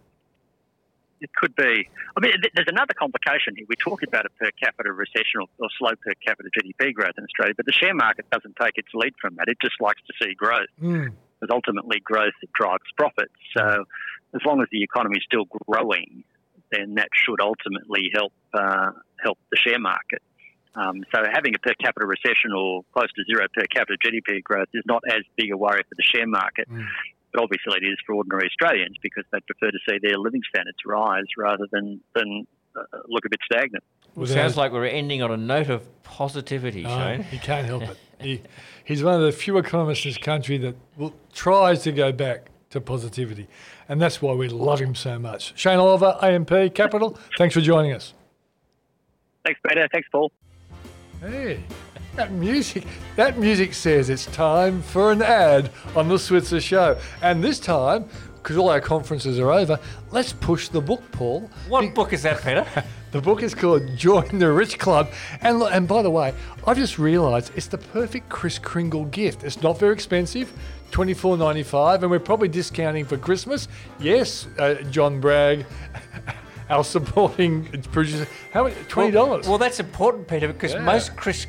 [1.21, 1.89] it could be.
[2.17, 3.67] I mean, there's another complication here.
[3.69, 7.25] We talk about a per capita recession or, or, slow per capita GDP growth in
[7.25, 9.49] Australia, but the share market doesn't take its lead from that.
[9.49, 10.71] It just likes to see growth.
[10.83, 11.13] Mm.
[11.41, 13.35] Because ultimately, growth drives profits.
[13.57, 13.85] So,
[14.35, 16.25] as long as the economy is still growing,
[16.73, 18.91] then that should ultimately help uh,
[19.23, 20.23] help the share market.
[20.75, 24.69] Um, so, having a per capita recession or close to zero per capita GDP growth
[24.75, 26.69] is not as big a worry for the share market.
[26.69, 26.87] Mm.
[27.33, 30.79] But obviously, it is for ordinary Australians because they prefer to see their living standards
[30.87, 33.85] rise rather than than uh, look a bit stagnant.
[34.15, 37.23] Well, sounds like we're ending on a note of positivity, oh, Shane.
[37.23, 37.97] He can't help it.
[38.21, 38.43] He,
[38.85, 42.51] he's one of the few economists in this country that will, tries to go back
[42.71, 43.47] to positivity.
[43.89, 45.57] And that's why we love him so much.
[45.57, 48.15] Shane Oliver, AMP Capital, thanks for joining us.
[49.45, 49.89] Thanks, Peter.
[49.93, 50.33] Thanks, Paul.
[51.21, 51.63] Hey.
[52.19, 56.99] That music, that music says it's time for an ad on the Switzer Show.
[57.23, 59.79] And this time, because all our conferences are over,
[60.11, 61.49] let's push the book, Paul.
[61.69, 62.67] What Be- book is that, Peter?
[63.13, 65.13] the book is called Join the Rich Club.
[65.43, 66.35] And, and by the way,
[66.67, 69.45] I've just realised it's the perfect Kris Kringle gift.
[69.45, 70.53] It's not very expensive.
[70.91, 73.69] Twenty four ninety five, and we're probably discounting for Christmas.
[74.01, 75.67] Yes, uh, John Bragg,
[76.69, 78.27] our supporting producer.
[78.53, 78.75] How much?
[78.89, 79.45] Twenty dollars.
[79.45, 80.81] Well, well, that's important, Peter, because yeah.
[80.81, 81.47] most Kris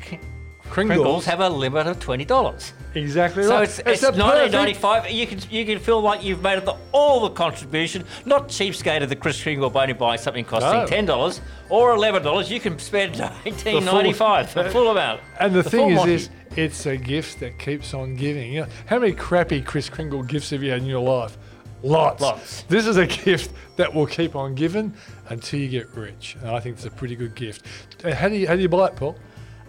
[0.70, 2.72] Kringles, Kringles have a limit of twenty dollars.
[2.94, 3.64] Exactly so right.
[3.64, 5.10] it's, it's, it's nineteen ninety five.
[5.10, 8.04] You can you can feel like you've made the, all the contribution.
[8.24, 10.86] Not cheapskate of the Kris Kringle only buy something costing no.
[10.86, 12.50] ten dollars or eleven dollars.
[12.50, 15.20] You can spend eighteen ninety five for full amount.
[15.38, 18.52] And the, the thing is, is it's a gift that keeps on giving.
[18.52, 21.36] You know, how many crappy Kris Kringle gifts have you had in your life?
[21.82, 22.20] Lots.
[22.20, 22.62] Lots.
[22.64, 24.92] This is a gift that will keep on giving
[25.30, 26.36] until you get rich.
[26.40, 27.64] And I think it's a pretty good gift.
[28.04, 29.16] Uh, how do you how do you buy it, Paul?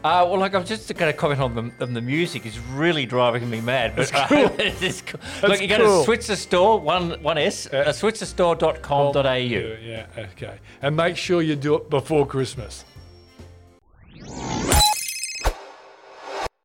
[0.04, 3.06] Uh, well, like I'm just going to comment on the, on the music is really
[3.06, 3.96] driving me mad.
[3.96, 4.50] But cool.
[4.58, 5.20] it's cool.
[5.48, 6.00] Look, you go cool.
[6.00, 9.22] to Switzer Store, one one S, uh, uh, switzerstore.com.au.
[9.22, 10.58] Oh, yeah, okay.
[10.82, 12.84] And make sure you do it before Christmas.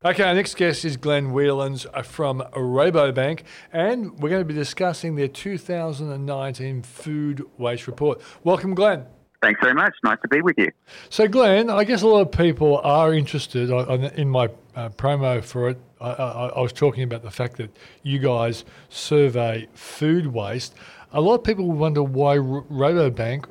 [0.02, 4.54] Okay, our next guest is Glenn Wealands uh, from Rabobank, and we're going to be
[4.54, 8.22] discussing their 2019 food waste report.
[8.44, 9.06] Welcome, Glenn.
[9.46, 9.94] Thanks very much.
[10.02, 10.72] Nice to be with you.
[11.08, 13.70] So, Glenn, I guess a lot of people are interested.
[14.16, 17.70] In my uh, promo for it, I, I, I, was talking about the fact that
[18.02, 20.74] you guys survey food waste.
[21.12, 23.44] A lot of people wonder why Rabobank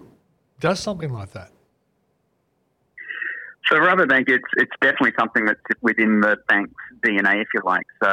[0.59, 1.51] does something like that.
[3.67, 6.73] So Rabobank, it's it's definitely something that's within the bank's
[7.05, 7.85] DNA, if you like.
[8.03, 8.11] So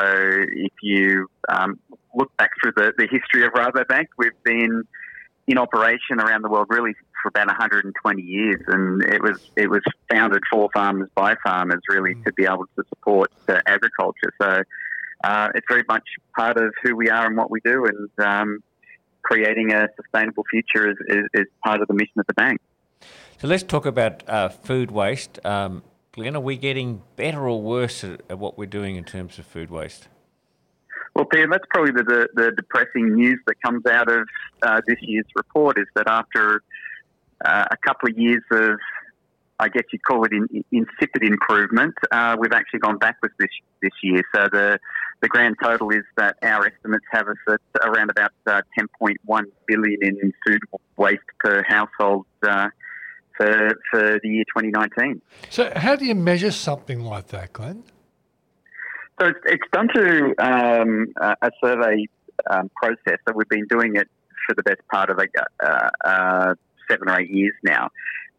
[0.52, 1.80] if you um,
[2.14, 4.84] look back through the, the history of Rabobank, we've been
[5.48, 9.82] in operation around the world really for about 120 years, and it was it was
[10.10, 14.32] founded for farmers by farmers, really to be able to support uh, agriculture.
[14.40, 14.62] So
[15.24, 16.04] uh, it's very much
[16.36, 18.62] part of who we are and what we do, and um,
[19.22, 22.60] creating a sustainable future is, is, is, part of the mission of the bank.
[23.38, 25.44] So let's talk about uh, food waste.
[25.44, 25.82] Um,
[26.12, 29.46] Glenn, are we getting better or worse at, at, what we're doing in terms of
[29.46, 30.08] food waste?
[31.14, 34.26] Well, Peter, that's probably the, the, the depressing news that comes out of
[34.62, 36.62] uh, this year's report is that after
[37.44, 38.78] uh, a couple of years of,
[39.58, 43.50] I guess you'd call it in, insipid improvement, uh, we've actually gone backwards this
[43.82, 44.22] this year.
[44.34, 44.78] So the
[45.20, 49.98] the grand total is that our estimates have us at around about uh, 10.1 billion
[50.02, 50.60] in food
[50.96, 52.68] waste per household uh,
[53.36, 55.22] for for the year 2019.
[55.50, 57.84] So how do you measure something like that, Glenn?
[59.20, 62.06] So it's, it's done through um, a survey
[62.50, 63.18] um, process.
[63.28, 64.08] So we've been doing it
[64.46, 65.26] for the best part of a
[65.64, 66.54] uh, uh,
[66.90, 67.90] seven or eight years now.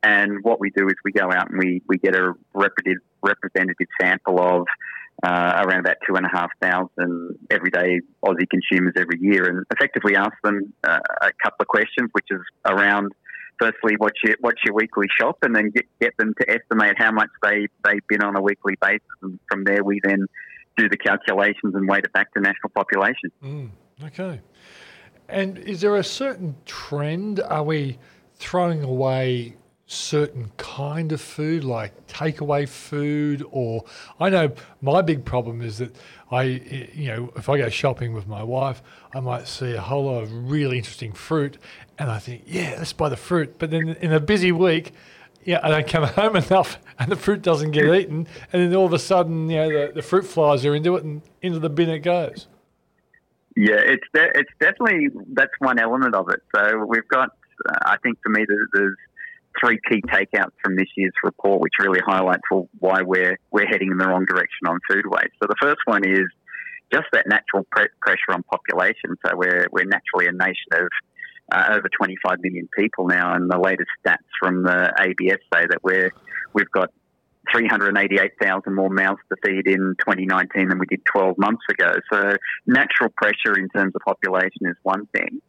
[0.04, 3.88] And what we do is we go out and we, we get a representative, representative
[4.00, 4.68] sample of
[5.24, 10.16] uh, around about two and a half thousand everyday Aussie consumers every year, and effectively
[10.16, 13.14] ask them uh, a couple of questions, which is around
[13.60, 17.12] firstly what's your what's your weekly shop, and then get get them to estimate how
[17.12, 20.26] much they they've been on a weekly basis, and from there we then
[20.76, 23.32] do the calculations and weight it back to national population.
[23.44, 23.70] Mm,
[24.06, 24.42] okay.
[25.30, 27.40] And is there a certain trend?
[27.40, 28.00] Are we
[28.44, 33.86] throwing away certain kind of food, like takeaway food, or
[34.20, 34.52] I know
[34.82, 35.96] my big problem is that
[36.30, 36.44] I,
[36.94, 38.82] you know, if I go shopping with my wife,
[39.14, 41.58] I might see a whole lot of really interesting fruit,
[41.98, 43.58] and I think, yeah, let's buy the fruit.
[43.60, 44.92] But then in a busy week,
[45.46, 48.86] yeah, I don't come home enough, and the fruit doesn't get eaten, and then all
[48.86, 51.70] of a sudden, you know, the, the fruit flies are into it, and into the
[51.70, 52.48] bin it goes.
[53.56, 56.42] Yeah, it's de- it's definitely that's one element of it.
[56.56, 57.30] So we've got,
[57.86, 58.98] I think for me, there's, there's
[59.60, 63.92] three key takeouts from this year's report, which really highlight for why we're we're heading
[63.92, 65.34] in the wrong direction on food waste.
[65.42, 66.28] So the first one is
[66.92, 69.16] just that natural pre- pressure on population.
[69.26, 70.88] So we're we're naturally a nation of
[71.52, 75.84] uh, over 25 million people now, and the latest stats from the ABS say that
[75.84, 76.12] we're
[76.54, 76.90] we've got
[77.52, 81.92] 388,000 more mouths to feed in 2019 than we did 12 months ago.
[82.12, 85.42] So natural pressure in terms of population is one thing.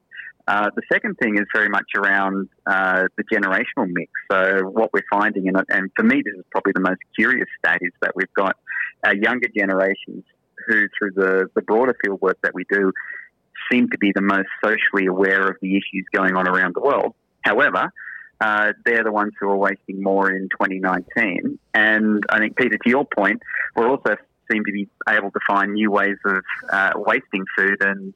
[0.47, 4.11] Uh, the second thing is very much around uh, the generational mix.
[4.31, 7.79] So what we're finding, and, and, for me this is probably the most curious stat,
[7.81, 8.57] is that we've got
[9.05, 10.25] our younger generations
[10.67, 12.93] who, through the, the broader field work that we do,
[13.73, 17.15] seem to be the most socially aware of the issues going on around the world.
[17.43, 17.91] However,
[18.41, 21.59] uh, they're the ones who are wasting more in 2019.
[21.73, 23.41] And I think, Peter, to your point,
[23.75, 24.17] we're also
[24.53, 28.13] seem to be able to find new ways of uh, wasting food and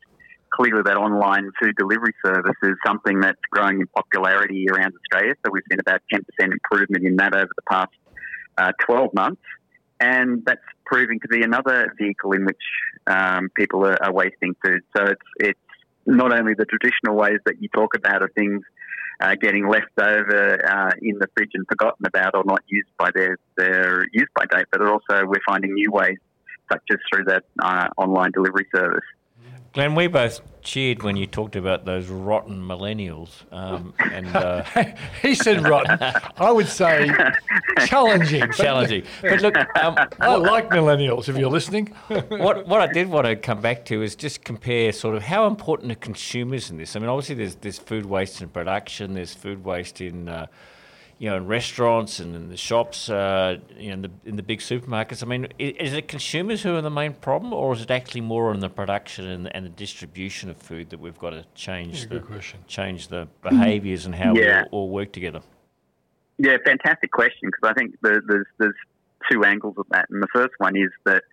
[0.52, 5.34] clearly that online food delivery service is something that's growing in popularity around Australia.
[5.44, 7.92] So we've seen about 10% improvement in that over the past
[8.56, 9.42] uh, 12 months.
[10.00, 12.56] And that's proving to be another vehicle in which
[13.06, 14.82] um, people are, are, wasting food.
[14.96, 15.61] So it's, it's
[16.06, 18.62] not only the traditional ways that you talk about of things
[19.20, 23.11] uh, getting left over uh, in the fridge and forgotten about or not used by
[23.14, 26.18] their, their use by date, but also we're finding new ways,
[26.70, 29.04] such as through that uh, online delivery service.
[29.74, 33.31] Glenn, we both cheered when you talked about those rotten millennials.
[33.52, 34.62] Um, and uh,
[35.22, 35.98] he said rotten.
[36.37, 37.11] I would say
[37.87, 38.50] challenging.
[38.52, 39.04] Challenging.
[39.22, 41.28] But look, um, I like millennials.
[41.28, 41.87] If you're listening,
[42.28, 45.46] what what I did want to come back to is just compare sort of how
[45.46, 46.96] important are consumers in this.
[46.96, 49.14] I mean, obviously there's there's food waste in production.
[49.14, 50.46] There's food waste in uh,
[51.18, 54.42] you know, in restaurants and in the shops, uh, you know, in the, in the
[54.42, 55.22] big supermarkets.
[55.22, 58.52] I mean, is, it consumers who are the main problem, or is it actually more
[58.54, 62.22] in the production and, and the distribution of food that we've got to change the
[62.68, 64.62] change the behaviours and how yeah.
[64.62, 65.40] we all, all, work together?
[66.38, 68.74] Yeah, fantastic question because I think there's there's
[69.31, 71.24] two angles of that, and the first one is that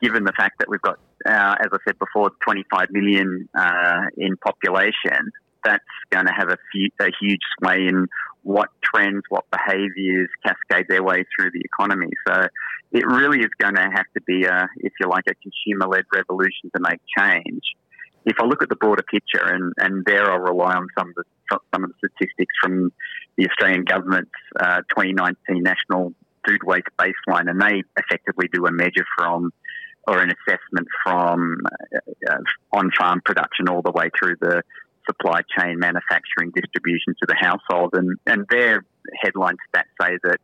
[0.00, 4.36] given the fact that we've got, uh, as I said before, 25 million uh, in
[4.38, 5.30] population,
[5.64, 8.06] that's going to have a, few, a huge sway in
[8.42, 12.08] what trends, what behaviours cascade their way through the economy.
[12.26, 12.46] So
[12.92, 16.70] it really is going to have to be a, if you like, a consumer-led revolution
[16.74, 17.62] to make change.
[18.24, 21.14] If I look at the broader picture, and, and there I'll rely on some of
[21.14, 21.24] the
[21.74, 22.92] some of the statistics from
[23.36, 26.14] the Australian government's uh, 2019 National
[26.46, 29.52] Food Waste Baseline, and they effectively do a measure from
[30.06, 31.58] or an assessment from
[32.30, 32.36] uh,
[32.72, 34.62] on-farm production all the way through the
[35.10, 37.90] supply chain, manufacturing, distribution to the household.
[37.94, 38.84] And, and their
[39.20, 40.38] headline stats say that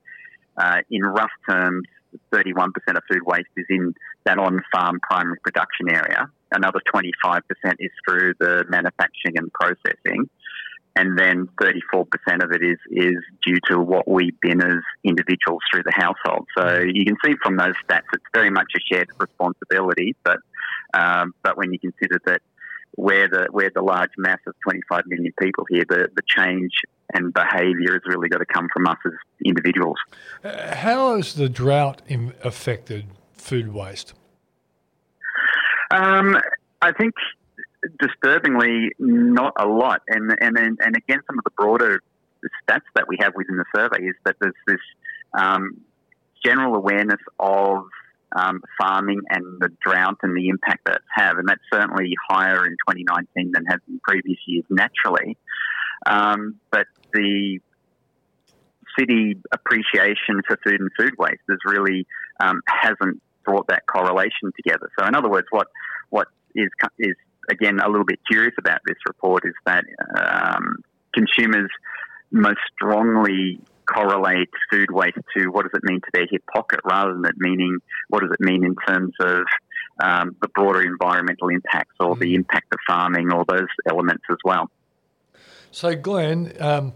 [0.57, 1.87] uh, in rough terms,
[2.33, 6.31] 31% of food waste is in that on-farm primary production area.
[6.51, 7.41] Another 25%
[7.79, 10.29] is through the manufacturing and processing.
[10.99, 12.07] And then 34%
[12.43, 16.47] of it is, is due to what we bin as individuals through the household.
[16.57, 20.17] So you can see from those stats, it's very much a shared responsibility.
[20.25, 20.39] But,
[20.95, 22.41] um, but when you consider that
[22.97, 26.73] we're the, we're the large mass of 25 million people here, the, the change
[27.13, 29.13] and behaviour has really got to come from us as
[29.45, 29.97] individuals.
[30.43, 32.03] Uh, how has the drought
[32.43, 34.15] affected food waste?
[35.91, 36.37] Um,
[36.83, 37.15] I think
[38.01, 42.03] disturbingly not a lot, and and and again some of the broader
[42.69, 44.81] stats that we have within the survey is that there's this
[45.39, 45.81] um,
[46.45, 47.85] general awareness of
[48.35, 52.73] um, farming and the drought and the impact that have, and that's certainly higher in
[52.89, 55.37] 2019 than has in previous years naturally.
[56.05, 57.61] Um, but the
[58.99, 62.07] city appreciation for food and food waste is really
[62.41, 64.91] um, hasn't brought that correlation together.
[64.99, 65.69] So, in other words, what
[66.11, 67.15] what is is
[67.51, 69.85] again a little bit curious about this report is that
[70.19, 70.79] um,
[71.15, 71.71] consumers
[72.31, 77.13] most strongly correlate food waste to what does it mean to their hip pocket rather
[77.15, 79.45] than it meaning what does it mean in terms of
[80.03, 82.37] um, the broader environmental impacts or the mm.
[82.37, 84.71] impact of farming or those elements as well.
[85.71, 86.93] So, Glenn, um,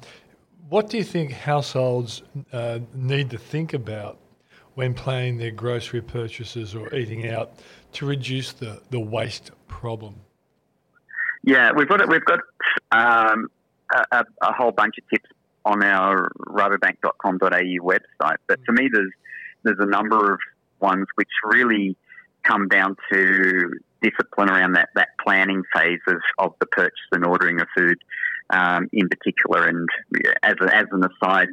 [0.69, 2.23] what do you think households
[2.53, 4.19] uh, need to think about
[4.75, 7.53] when planning their grocery purchases or eating out
[7.93, 10.15] to reduce the, the waste problem?
[11.43, 12.41] Yeah, we've got we've got
[12.93, 13.49] um,
[14.13, 15.29] a, a, whole bunch of tips
[15.65, 19.13] on our rabobank.com.au website, but for me, there's
[19.63, 20.41] there's a number of
[20.81, 21.97] ones which really
[22.43, 23.71] come down to
[24.03, 27.99] discipline around that, that planning phase of, of the purchase and ordering of food
[28.51, 29.69] um, in particular.
[29.69, 29.89] And
[30.43, 31.49] as, a, as an aside,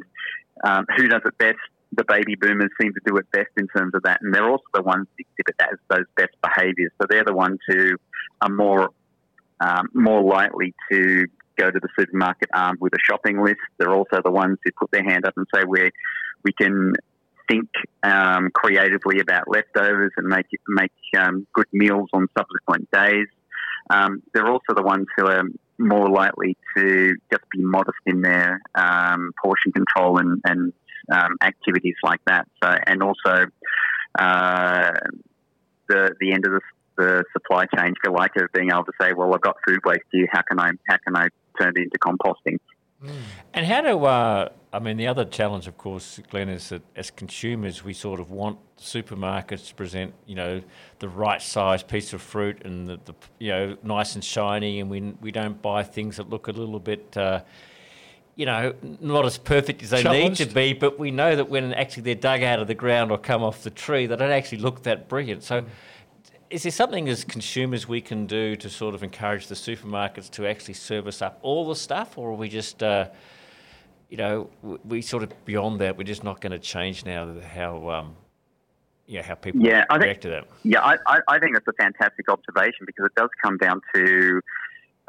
[0.64, 1.58] um, who does it best?
[1.92, 4.64] The baby boomers seem to do it best in terms of that, and they're also
[4.74, 6.92] the ones that exhibit as those best behaviours.
[7.00, 7.96] So they're the ones who
[8.42, 8.90] are more
[9.60, 11.26] um, more likely to
[11.58, 13.60] go to the supermarket armed with a shopping list.
[13.78, 15.90] They're also the ones who put their hand up and say we
[16.44, 16.92] we can
[17.50, 17.68] think
[18.02, 23.26] um, creatively about leftovers and make make um, good meals on subsequent days.
[23.90, 25.44] Um, they're also the ones who are
[25.78, 30.72] more likely to just be modest in their um, portion control and, and
[31.10, 32.46] um, activities like that.
[32.62, 33.46] So, and also
[34.18, 34.90] uh,
[35.88, 36.60] the the end of the,
[36.98, 40.02] the supply chain, you like, of being able to say, well, I've got food waste
[40.10, 40.28] here.
[40.30, 41.28] How can I how can I
[41.60, 42.58] turn it into composting?
[43.02, 43.10] Mm.
[43.54, 47.10] And how do uh, I mean the other challenge, of course, Glenn, is that as
[47.10, 50.62] consumers we sort of want supermarkets to present you know
[50.98, 54.90] the right size piece of fruit and the, the you know nice and shiny, and
[54.90, 57.16] we we don't buy things that look a little bit.
[57.16, 57.42] Uh,
[58.34, 60.38] you know, not as perfect as they Challenged.
[60.38, 63.10] need to be, but we know that when actually they're dug out of the ground
[63.10, 65.42] or come off the tree, they don't actually look that brilliant.
[65.42, 65.66] So, mm
[66.50, 70.46] is there something as consumers we can do to sort of encourage the supermarkets to
[70.46, 73.08] actually service up all the stuff, or are we just, uh,
[74.08, 74.50] you know,
[74.84, 75.96] we sort of beyond that?
[75.96, 78.16] We're just not going to change now how, um,
[79.06, 80.48] yeah, how people yeah, react think, to that.
[80.62, 84.40] Yeah, I, I think that's a fantastic observation because it does come down to.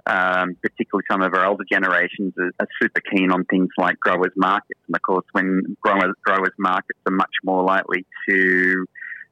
[0.05, 4.31] Um, particularly some of our older generations are, are, super keen on things like growers
[4.37, 8.85] markets, and of course, when growers growers markets are much more likely to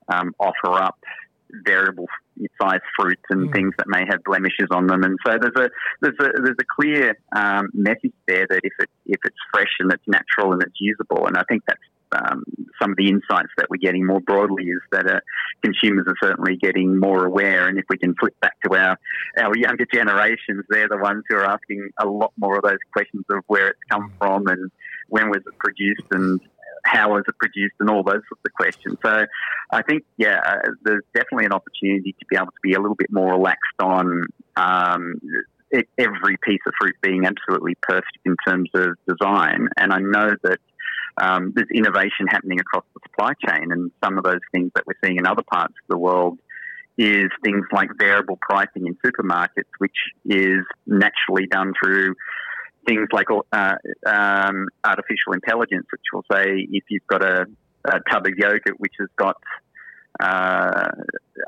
[0.10, 1.00] um, offer up
[1.65, 2.07] variable
[2.62, 3.53] size fruits and mm.
[3.53, 5.03] things that may have blemishes on them.
[5.03, 5.69] And so there's a
[6.01, 9.91] there's a there's a clear um, message there that if it if it's fresh and
[9.91, 11.81] it's natural and it's usable, and I think that's
[12.12, 12.43] um,
[12.81, 15.19] some of the insights that we're getting more broadly is that uh,
[15.62, 17.67] consumers are certainly getting more aware.
[17.67, 18.97] And if we can flip back to our,
[19.38, 23.25] our younger generations, they're the ones who are asking a lot more of those questions
[23.29, 24.17] of where it's come mm.
[24.19, 24.71] from and
[25.10, 26.39] when was it produced and
[26.88, 28.97] how was it produced and all those sorts of questions.
[29.04, 29.26] So
[29.71, 32.95] I think, yeah, uh, there's definitely an opportunity to be able to be a little
[32.95, 34.23] bit more relaxed on
[34.56, 35.15] um,
[35.71, 39.67] it, every piece of fruit being absolutely perfect in terms of design.
[39.78, 40.60] And I know that
[41.19, 44.93] um, there's innovation happening across the supply chain, and some of those things that we're
[45.04, 46.39] seeing in other parts of the world
[46.97, 52.15] is things like variable pricing in supermarkets, which is naturally done through
[52.88, 53.75] things like uh,
[54.06, 57.46] um, artificial intelligence, which will say if you've got a,
[57.85, 59.38] a tub of yogurt which has got
[60.19, 60.88] uh,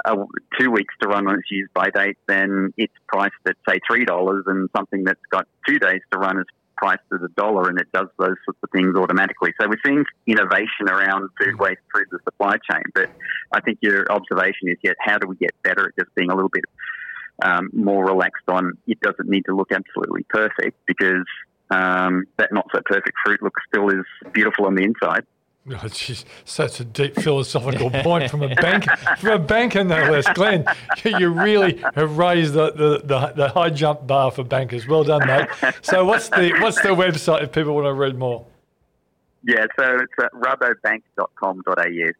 [0.06, 0.16] a,
[0.60, 4.06] two weeks to run on its use by date, then it's priced at say three
[4.06, 6.46] dollars, and something that's got two days to run is
[6.78, 9.52] priced at a dollar, and it does those sorts of things automatically.
[9.60, 12.84] So we're seeing innovation around food waste through the supply chain.
[12.94, 13.10] But
[13.52, 16.36] I think your observation is yet how do we get better at just being a
[16.36, 16.64] little bit
[17.42, 21.26] um, more relaxed on it doesn't need to look absolutely perfect because
[21.72, 25.26] um, that not so perfect fruit looks still is beautiful on the inside.
[25.72, 28.86] Oh, geez, such a deep philosophical point from a bank,
[29.20, 30.26] from a banker, no less.
[30.34, 30.66] Glenn,
[31.04, 34.88] you really have raised the, the, the, the high jump bar for bankers.
[34.88, 35.48] Well done, mate.
[35.82, 38.46] So, what's the what's the website if people want to read more?
[39.44, 42.12] Yeah, so it's at rabobank.com.au.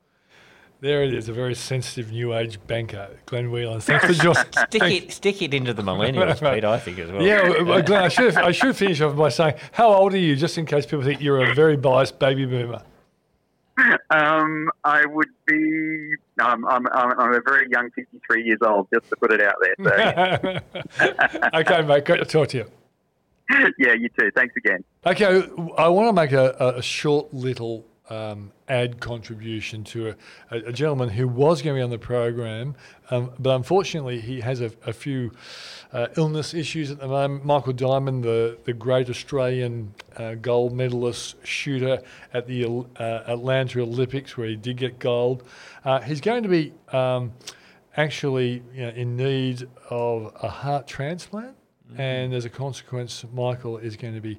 [0.82, 3.84] There it is, a very sensitive new age banker, Glenn Wealands.
[3.84, 4.46] Thanks for joining.
[4.70, 6.64] Stick it, stick it into the millennials, Pete.
[6.64, 7.22] I think as well.
[7.22, 10.38] Yeah, well, Glenn, I should I should finish off by saying, how old are you,
[10.38, 12.82] just in case people think you're a very biased baby boomer.
[14.10, 16.16] Um, I would be.
[16.42, 19.56] Um, I'm, I'm, I'm a very young 53 years old, just to put it out
[19.62, 20.62] there.
[20.98, 21.10] So,
[21.60, 22.66] okay, mate, great to talk to you.
[23.78, 24.32] yeah, you too.
[24.36, 24.84] Thanks again.
[25.06, 25.44] Okay,
[25.78, 30.16] I want to make a, a short little um, ad contribution to
[30.52, 32.76] a, a, gentleman who was going to be on the program,
[33.12, 35.32] um, but unfortunately he has a, a few
[35.94, 37.46] uh, illness issues at the moment.
[37.46, 42.02] Michael Diamond, the, the great Australian uh, gold medalist shooter
[42.34, 45.44] at the uh, Atlanta Olympics, where he did get gold,
[45.86, 47.32] uh, he's going to be um,
[47.96, 51.56] actually you know, in need of a heart transplant.
[51.92, 52.02] Mm-hmm.
[52.02, 54.38] And as a consequence, Michael is going to be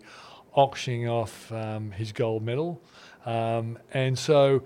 [0.54, 2.82] auctioning off um, his gold medal.
[3.26, 4.62] Um, and so,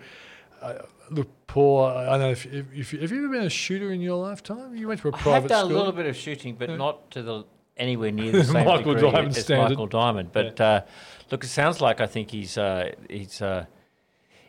[0.63, 0.75] uh,
[1.11, 4.01] look, Paul, I don't know if, if, if, have you ever been a shooter in
[4.01, 4.75] your lifetime?
[4.77, 5.77] You went to a private have done school.
[5.77, 7.45] a little bit of shooting, but not to the
[7.77, 9.71] anywhere near the same Michael degree Diamond as standard.
[9.71, 10.31] Michael Diamond.
[10.33, 10.67] But Yeah.
[10.67, 10.81] uh,
[11.31, 13.41] look, it sounds like I think he's uh, he's.
[13.43, 13.67] Uh,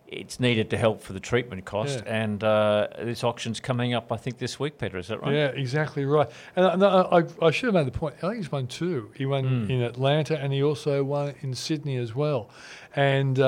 [0.08, 2.24] it's needed to help for the treatment cost, Yeah.
[2.24, 4.12] and uh, this auction's coming up.
[4.12, 5.00] I think this week, Peter.
[5.00, 5.34] Is that right?
[5.34, 6.30] Yeah, exactly right.
[6.56, 8.14] And I, I, I should have made the point.
[8.18, 9.10] I think he's won two.
[9.16, 12.52] He won in Atlanta, and he also won in Sydney as well.
[12.96, 13.40] And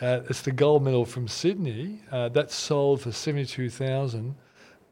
[0.00, 4.34] uh, it's the gold medal from Sydney uh, that sold for seventy-two thousand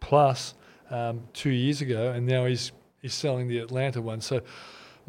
[0.00, 0.54] plus
[0.90, 4.20] um, two years ago, and now he's he's selling the Atlanta one.
[4.20, 4.40] So.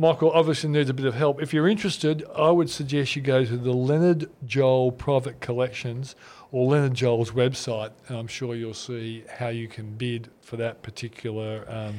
[0.01, 1.41] Michael obviously needs a bit of help.
[1.41, 6.15] If you're interested, I would suggest you go to the Leonard Joel Private Collections
[6.53, 10.83] or Leonard Joel's website, and I'm sure you'll see how you can bid for that
[10.83, 11.95] particular um,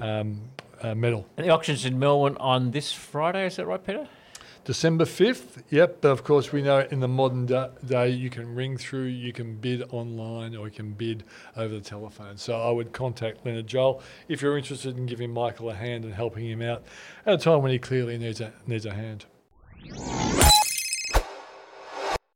[0.00, 0.40] um,
[0.80, 1.28] uh, medal.
[1.36, 3.46] And the auction's in Melbourne on this Friday.
[3.46, 4.08] Is that right, Peter?
[4.64, 8.54] December 5th, yep, but of course we know in the modern da- day you can
[8.54, 11.24] ring through, you can bid online, or you can bid
[11.56, 12.36] over the telephone.
[12.36, 16.14] So I would contact Leonard Joel if you're interested in giving Michael a hand and
[16.14, 16.84] helping him out
[17.26, 19.26] at a time when he clearly needs a, needs a hand.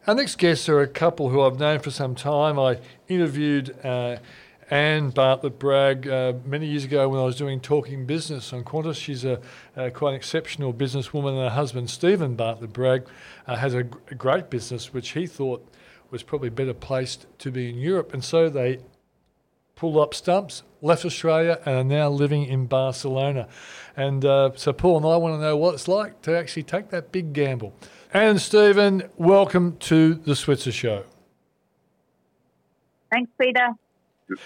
[0.08, 2.58] Our next guests are a couple who I've known for some time.
[2.58, 4.16] I interviewed uh,
[4.68, 8.96] Anne Bartlett Bragg uh, many years ago when I was doing Talking Business on Qantas.
[8.96, 9.40] She's a,
[9.76, 13.06] a quite an exceptional businesswoman, and her husband, Stephen Bartlett Bragg,
[13.46, 15.66] uh, has a, great business which he thought
[16.10, 18.12] was probably better placed to be in Europe.
[18.12, 18.80] And so they
[19.76, 23.46] pulled up stumps, left Australia, and are now living in Barcelona.
[23.96, 26.90] And uh, so Paul and I want to know what it's like to actually take
[26.90, 27.72] that big gamble.
[28.12, 31.04] And Stephen, welcome to the Switzer Show.
[33.12, 33.68] Thanks, Peter.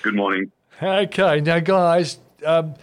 [0.02, 0.52] Good morning.
[0.82, 2.74] Okay, now guys, um,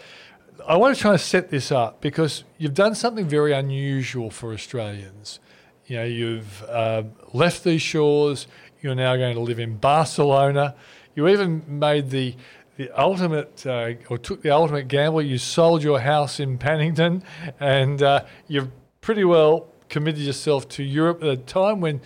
[0.68, 4.52] I want to try and set this up because you've done something very unusual for
[4.52, 5.40] Australians.
[5.86, 8.48] You know, you've uh, left these shores.
[8.82, 10.76] You're now going to live in Barcelona.
[11.16, 12.36] You even made the
[12.78, 15.22] the ultimate, uh, or took the ultimate gamble.
[15.22, 17.24] You sold your house in Paddington,
[17.60, 18.70] and uh, you've
[19.02, 22.02] pretty well committed yourself to Europe at a time when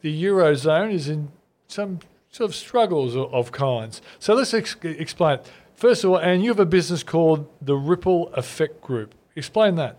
[0.00, 1.30] the eurozone is in
[1.68, 2.00] some
[2.30, 4.02] sort of struggles of, kinds.
[4.18, 5.38] So let's ex- explain.
[5.74, 9.14] First of all, and you have a business called the Ripple Effect Group.
[9.36, 9.96] Explain that.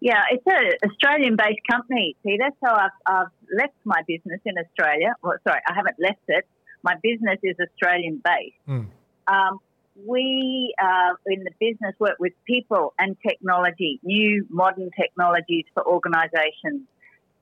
[0.00, 2.48] Yeah, it's an Australian-based company, Peter.
[2.64, 3.26] So I've, I've
[3.56, 5.14] left my business in Australia.
[5.22, 6.44] Well, sorry, I haven't left it.
[6.82, 8.56] My business is Australian-based.
[8.68, 8.86] Mm.
[9.28, 9.60] Um,
[10.04, 16.88] we uh, in the business work with people and technology, new modern technologies for organisations,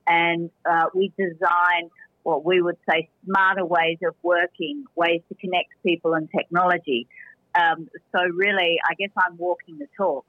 [0.07, 1.90] and uh, we design
[2.22, 7.06] what we would say smarter ways of working, ways to connect people and technology.
[7.54, 10.24] Um, so really, I guess I'm walking the talk.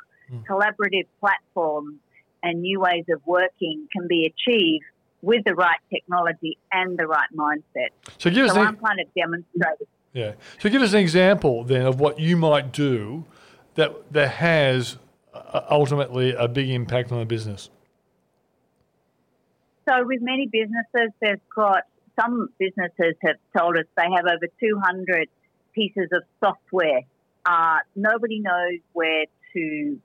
[0.49, 1.95] Collaborative platforms
[2.41, 4.85] and new ways of working can be achieved
[5.21, 7.89] with the right technology and the right mindset.
[8.17, 9.87] So give us So an, I'm kind of demonstrating.
[10.13, 10.31] yeah.
[10.59, 13.25] So give us an example then of what you might do
[13.75, 14.97] that that has
[15.33, 17.69] uh, ultimately a big impact on the business.
[19.91, 21.83] So with many businesses, they've got
[22.19, 25.27] some businesses have told us they have over 200
[25.73, 27.01] pieces of software.
[27.45, 29.99] Uh, nobody knows where to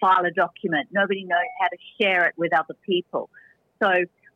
[0.00, 0.88] file a document.
[0.92, 3.30] Nobody knows how to share it with other people.
[3.82, 3.90] So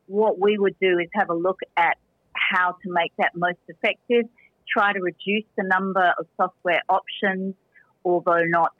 [0.07, 1.97] what we would do is have a look at
[2.35, 4.27] how to make that most effective,
[4.69, 7.55] try to reduce the number of software options,
[8.05, 8.73] although not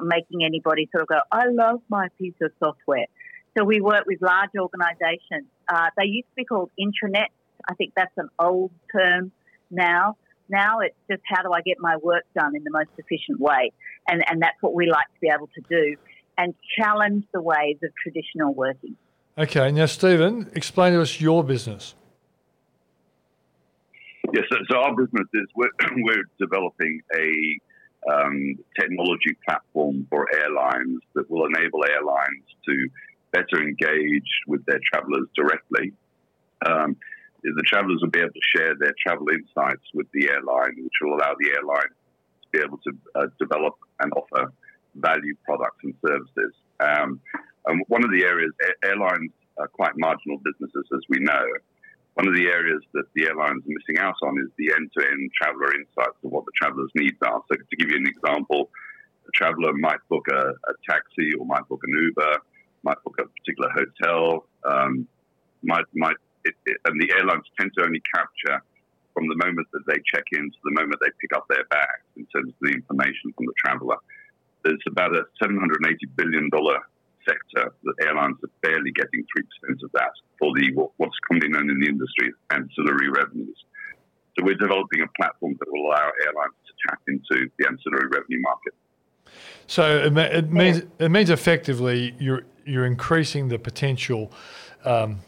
[0.00, 3.06] making anybody sort of go, I love my piece of software.
[3.56, 7.26] So we work with large organisations uh, they used to be called intranets.
[7.68, 9.32] I think that's an old term
[9.70, 10.16] now.
[10.48, 13.72] Now it's just how do I get my work done in the most efficient way?
[14.08, 15.96] And, and that's what we like to be able to do
[16.36, 18.96] and challenge the ways of traditional working.
[19.38, 21.94] Okay, now, Stephen, explain to us your business.
[24.32, 27.58] Yes, so, so our business is we're, we're developing a
[28.12, 32.88] um, technology platform for airlines that will enable airlines to
[33.32, 35.92] better engage with their travelers directly.
[36.66, 36.96] Um,
[37.42, 41.16] the travelers will be able to share their travel insights with the airline, which will
[41.16, 44.52] allow the airline to be able to uh, develop and offer
[44.94, 46.54] value products and services.
[46.78, 47.20] Um,
[47.66, 48.52] and one of the areas,
[48.84, 51.44] airlines are quite marginal businesses, as we know.
[52.14, 55.74] One of the areas that the airlines are missing out on is the end-to-end traveler
[55.74, 57.40] insights of what the traveler's needs are.
[57.50, 58.68] So, to give you an example,
[59.26, 62.36] a traveler might book a, a taxi or might book an Uber,
[62.82, 65.06] might book a particular hotel, um,
[65.62, 68.62] might might it, it, and the airlines tend to only capture
[69.14, 72.06] from the moment that they check in to the moment they pick up their bags
[72.16, 73.96] in terms of the information from the traveler.
[74.64, 75.68] There's about a $780
[76.16, 76.48] billion
[77.26, 81.78] sector that airlines are barely getting 3% of that for the what's commonly known in
[81.78, 83.58] the industry ancillary revenues.
[84.34, 88.40] So we're developing a platform that will allow airlines to tap into the ancillary revenue
[88.40, 88.74] market.
[89.66, 94.32] So it, it means it means effectively you're you're increasing the potential
[94.84, 95.20] um,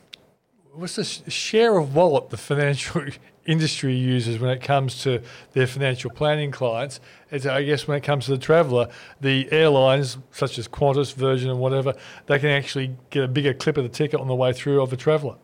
[0.75, 3.05] what's the share of wallet the financial
[3.47, 5.21] industry uses when it comes to
[5.53, 7.01] their financial planning clients?
[7.31, 8.89] It's, I guess when it comes to the traveller,
[9.21, 11.95] the airlines such as Qantas, Virgin, and whatever,
[12.27, 14.91] they can actually get a bigger clip of the ticket on the way through of
[14.91, 15.37] the traveller.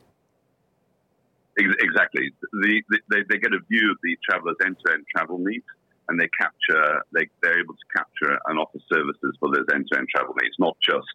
[1.59, 2.31] Exactly.
[2.53, 5.65] The, the, they, they get a view of the traveller's end-to-end travel needs,
[6.11, 10.35] and they capture they, they're able to capture and offer services for those end-to-end travel
[10.43, 11.07] needs, not just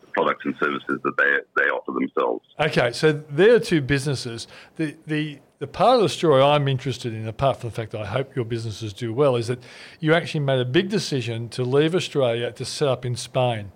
[0.00, 2.44] the products and services that they they offer themselves.
[2.58, 4.46] Okay, so there are two businesses.
[4.76, 8.00] The the the part of the story I'm interested in, apart from the fact that
[8.00, 9.62] I hope your businesses do well, is that
[10.00, 13.72] you actually made a big decision to leave Australia to set up in Spain.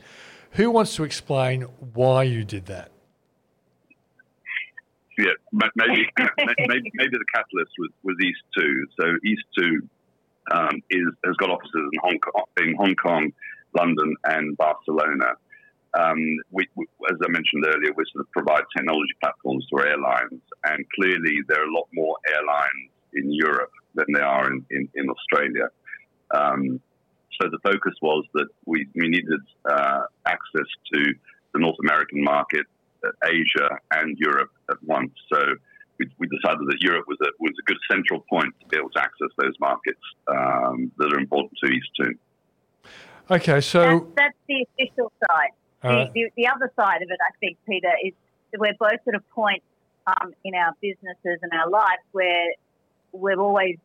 [0.53, 1.63] Who wants to explain
[1.95, 2.91] why you did that?
[5.19, 6.07] Yeah, maybe
[6.39, 8.87] maybe, maybe the catalyst was, was East Two.
[9.01, 9.89] So East Two
[10.51, 13.33] um, is has got offices in Hong Kong, in Hong Kong,
[13.77, 15.35] London, and Barcelona.
[15.99, 16.19] Um,
[16.51, 20.85] we, we, as I mentioned earlier, we sort of provide technology platforms for airlines, and
[20.95, 25.09] clearly there are a lot more airlines in Europe than there are in, in, in
[25.09, 25.69] Australia.
[26.35, 26.81] Um,
[27.41, 29.41] so the focus was that we, we needed
[29.71, 31.15] uh, access to
[31.55, 32.67] the North American market,
[33.05, 35.13] uh, Asia, and Europe at once.
[35.33, 35.41] So
[35.99, 38.91] we, we, decided that Europe was a, was a good central point to be able
[38.91, 42.15] to access those markets um, that are important to East Two.
[43.31, 45.51] Okay, so that's, that's the official side.
[45.83, 48.13] The, the, the, other side of it, I think, Peter, is
[48.53, 49.63] that we're both at a point
[50.07, 52.47] um, in our businesses and our lives where
[53.13, 53.77] we've always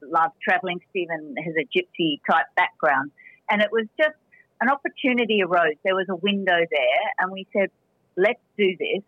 [0.00, 0.80] loved travelling.
[0.90, 3.10] Stephen has a gypsy type background.
[3.50, 4.16] And it was just
[4.60, 5.74] an opportunity arose.
[5.84, 7.70] There was a window there, and we said,
[8.16, 9.02] let's do this.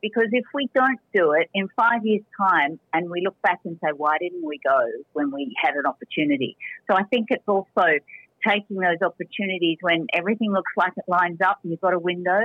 [0.00, 3.78] Because if we don't do it in five years' time and we look back and
[3.82, 4.78] say, why didn't we go
[5.12, 6.56] when we had an opportunity?
[6.88, 7.98] So I think it's also
[8.46, 12.40] taking those opportunities when everything looks like it lines up and you've got a window.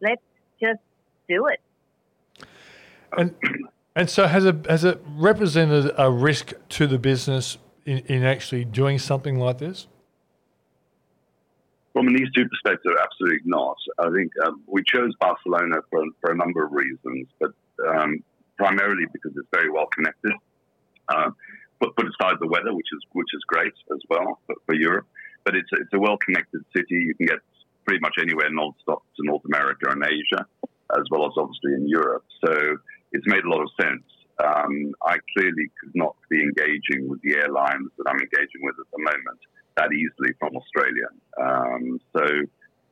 [0.00, 0.22] Let's
[0.60, 0.80] just
[1.28, 1.60] do it.
[3.16, 3.34] And
[3.94, 8.64] and so has it has it represented a risk to the business in, in actually
[8.64, 9.86] doing something like this?
[11.92, 13.76] From an Two perspective, absolutely not.
[13.98, 17.52] I think um, we chose Barcelona for, for a number of reasons, but
[17.88, 18.22] um,
[18.56, 20.32] primarily because it's very well connected.
[21.08, 21.30] Uh,
[21.80, 25.06] put, put aside the weather, which is which is great as well for, for Europe
[25.48, 27.00] but it's a, it's a well connected city.
[27.08, 27.40] You can get
[27.86, 30.44] pretty much anywhere non-stop to North America and Asia,
[30.92, 32.24] as well as obviously in Europe.
[32.44, 32.76] So
[33.12, 34.04] it's made a lot of sense.
[34.44, 38.86] Um, I clearly could not be engaging with the airlines that I'm engaging with at
[38.92, 39.40] the moment
[39.78, 41.08] that easily from Australia.
[41.40, 42.24] Um, so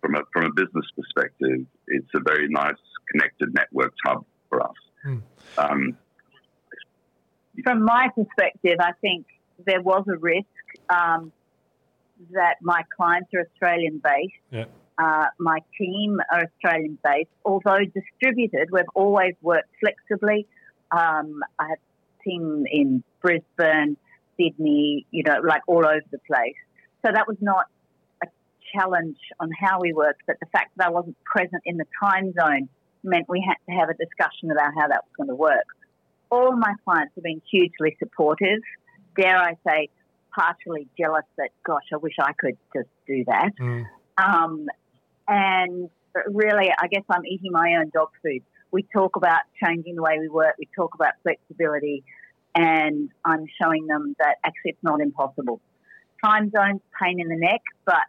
[0.01, 4.81] from a from a business perspective, it's a very nice connected network hub for us.
[5.07, 5.23] Mm.
[5.59, 5.97] Um,
[7.65, 9.27] from my perspective, I think
[9.67, 10.47] there was a risk.
[10.91, 11.33] Um,
[12.33, 14.33] that my clients are Australian based.
[14.51, 14.65] Yeah.
[14.99, 17.31] Uh, my team are Australian based.
[17.45, 20.47] Although distributed, we've always worked flexibly.
[20.91, 23.97] Um, I have a team in Brisbane,
[24.39, 26.55] Sydney, you know, like all over the place.
[27.07, 27.67] So that was not
[28.23, 28.27] a
[28.75, 32.33] challenge on how we worked, but the fact that I wasn't present in the time
[32.33, 32.69] zone
[33.05, 35.67] meant we had to have a discussion about how that was going to work.
[36.31, 38.59] All my clients have been hugely supportive.
[39.17, 39.89] Dare I say,
[40.35, 43.53] partially jealous that, gosh, I wish I could just do that.
[43.61, 43.85] Mm.
[44.19, 44.67] Um,
[45.29, 45.89] and
[46.27, 48.43] really, I guess I'm eating my own dog food.
[48.73, 52.03] we talk about changing the way we work, we talk about flexibility,
[52.57, 55.61] and I'm showing them that actually it's not impossible.
[56.25, 58.03] Time zones, pain in the neck, but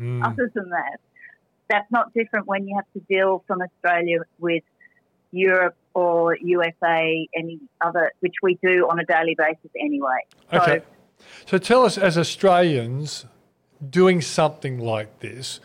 [0.00, 0.24] Mm.
[0.24, 0.98] other than that,
[1.68, 4.64] that's not different when you have to deal from Australia with
[5.30, 10.18] Europe or USA, any other, which we do on a daily basis anyway.
[10.52, 10.80] Okay.
[10.80, 10.84] So
[11.46, 13.26] So tell us, as Australians,
[13.88, 15.60] doing something like this,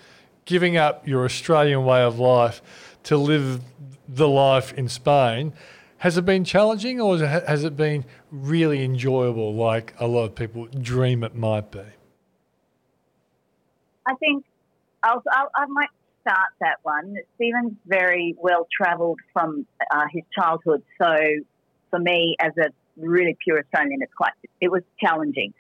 [0.46, 2.62] giving up your Australian way of life
[3.04, 3.62] to live
[4.08, 5.54] the life in Spain,
[6.00, 10.66] has it been challenging or has it- been really enjoyable like a lot of people
[10.66, 11.84] dream it might be?
[14.06, 14.46] I think
[15.04, 15.90] I'll, I'll, I might
[16.22, 17.16] start that one.
[17.36, 21.16] Stephen's very well travelled from uh, his childhood, so
[21.90, 24.32] for me, as a really pure Australian, it's quite
[24.62, 25.54] it was challenging.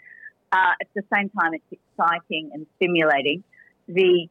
[0.51, 3.43] Uh, at the same time, it's exciting and stimulating.
[3.87, 4.27] The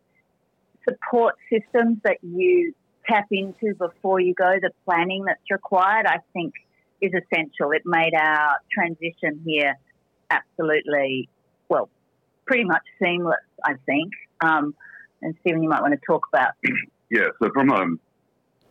[0.89, 2.75] support systems that you
[3.09, 6.55] tap into before you go, the planning that's required, I think,
[7.01, 7.73] is essential.
[7.73, 9.75] It made our transition here
[10.31, 11.29] absolutely
[11.69, 11.89] well
[12.47, 14.13] pretty much seamless, I think.
[14.41, 14.75] Um,
[15.23, 16.53] and Stephen, you might want to talk about.
[17.09, 17.87] Yeah, so from a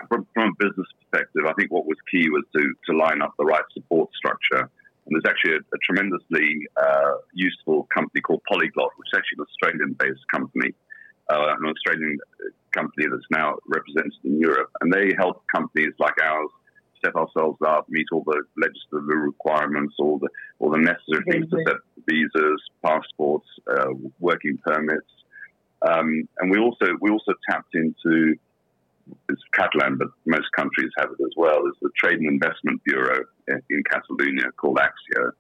[0.10, 3.34] from, from a business perspective, I think what was key was to to line up
[3.40, 4.70] the right support structure.
[5.06, 9.46] And there's actually a, a tremendously uh, useful company called Polyglot, which is actually an
[9.48, 10.76] Australian-based company,
[11.32, 12.18] uh, an Australian
[12.72, 16.50] company that's now represented in Europe, and they help companies like ours
[17.04, 21.58] set ourselves up, meet all the legislative requirements, all the all the necessary things to
[21.68, 21.78] set
[22.10, 25.12] visas, passports, uh, working permits,
[25.88, 28.36] um, and we also we also tapped into
[29.30, 31.66] it's Catalan, but most countries have it as well.
[31.68, 35.32] Is the Trade and Investment Bureau in, in Catalonia called ACCIÓ,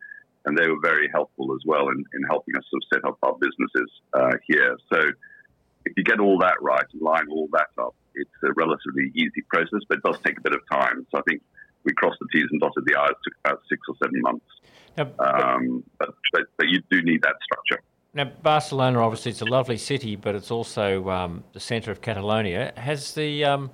[0.45, 3.17] and they were very helpful as well in, in helping us sort of set up
[3.23, 4.77] our businesses uh, here.
[4.93, 4.99] So
[5.85, 9.41] if you get all that right and line all that up, it's a relatively easy
[9.49, 11.05] process, but it does take a bit of time.
[11.11, 11.41] So I think
[11.83, 13.09] we crossed the T's and dotted the I's.
[13.09, 14.45] It took about six or seven months.
[14.97, 17.83] Now, Um, but, but, but you do need that structure.
[18.13, 22.71] Now, Barcelona, obviously, it's a lovely city, but it's also um, the centre of Catalonia.
[22.77, 23.71] Has the um,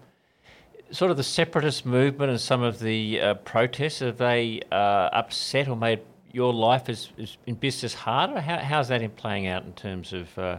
[0.89, 5.67] sort of the separatist movement and some of the uh, protests have they uh, upset
[5.67, 5.99] or made
[6.31, 8.41] your life as, as in business harder?
[8.41, 10.57] How, how's that in playing out in terms of uh,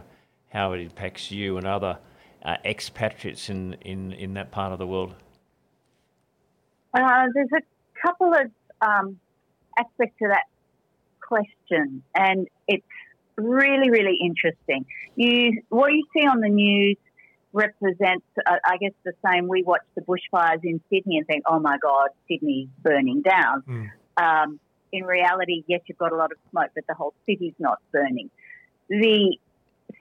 [0.53, 1.97] how it impacts you and other
[2.45, 5.15] uh, expatriates in, in, in that part of the world?
[6.93, 8.51] Uh, there's a couple of
[8.81, 9.19] um,
[9.77, 10.43] aspects to that
[11.19, 12.85] question, and it's
[13.35, 14.85] really, really interesting.
[15.15, 16.97] You, what you see on the news
[17.51, 19.47] represents, uh, I guess, the same.
[19.47, 23.63] We watch the bushfires in Sydney and think, "Oh my God, Sydney's burning down."
[24.17, 24.59] Um,
[24.91, 28.29] in reality, yes, you've got a lot of smoke, but the whole city's not burning.
[28.89, 29.37] The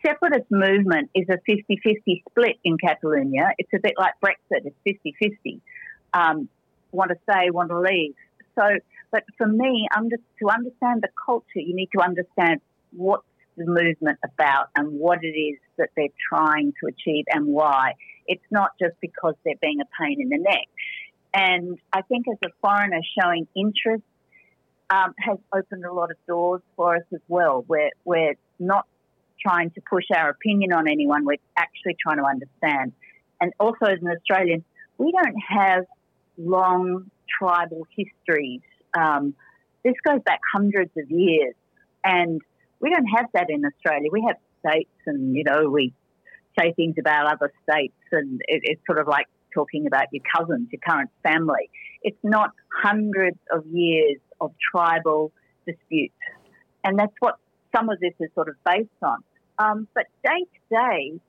[0.05, 3.53] separatist movement is a 50 50 split in Catalonia.
[3.59, 5.61] It's a bit like Brexit, it's 50 50.
[6.15, 6.49] Um,
[6.91, 8.15] want to stay, want to leave.
[8.55, 8.63] So,
[9.11, 12.61] but for me, under, to understand the culture, you need to understand
[12.93, 13.25] what's
[13.57, 17.95] the movement about and what it is that they're trying to achieve and why.
[18.27, 20.69] It's not just because they're being a pain in the neck.
[21.35, 24.05] And I think as a foreigner showing interest
[24.91, 27.65] um, has opened a lot of doors for us as well.
[27.67, 28.87] We're, we're not
[29.45, 32.93] trying to push our opinion on anyone, we're actually trying to understand.
[33.41, 34.65] And also, as an Australian,
[34.99, 35.85] we don't have
[36.39, 38.61] long tribal histories.
[38.99, 39.35] Um,
[39.85, 41.55] this goes back hundreds of years,
[42.05, 42.41] and
[42.81, 44.09] we don't have that in Australia.
[44.13, 45.93] We have states, and you know, we
[46.59, 50.69] say things about other states, and it, it's sort of like talking about your cousins,
[50.71, 51.69] your current family.
[52.03, 52.51] It's not
[52.83, 55.33] hundreds of years of tribal
[55.67, 56.15] disputes,
[56.85, 57.37] and that's what
[57.75, 59.19] some of this is sort of based on.
[59.63, 61.21] Um, but day to day,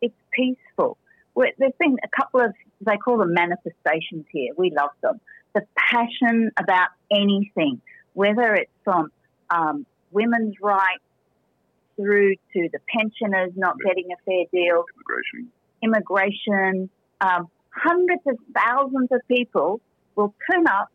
[0.00, 0.96] it's peaceful.
[1.34, 4.52] We're, there's been a couple of, they call them manifestations here.
[4.56, 5.20] We love them.
[5.54, 7.80] The passion about anything,
[8.12, 9.10] whether it's from
[9.50, 11.02] um, women's rights
[11.96, 15.52] through to the pensioners not getting a fair deal, Immigration.
[15.82, 19.80] immigration, um, hundreds of thousands of people
[20.16, 20.88] will turn up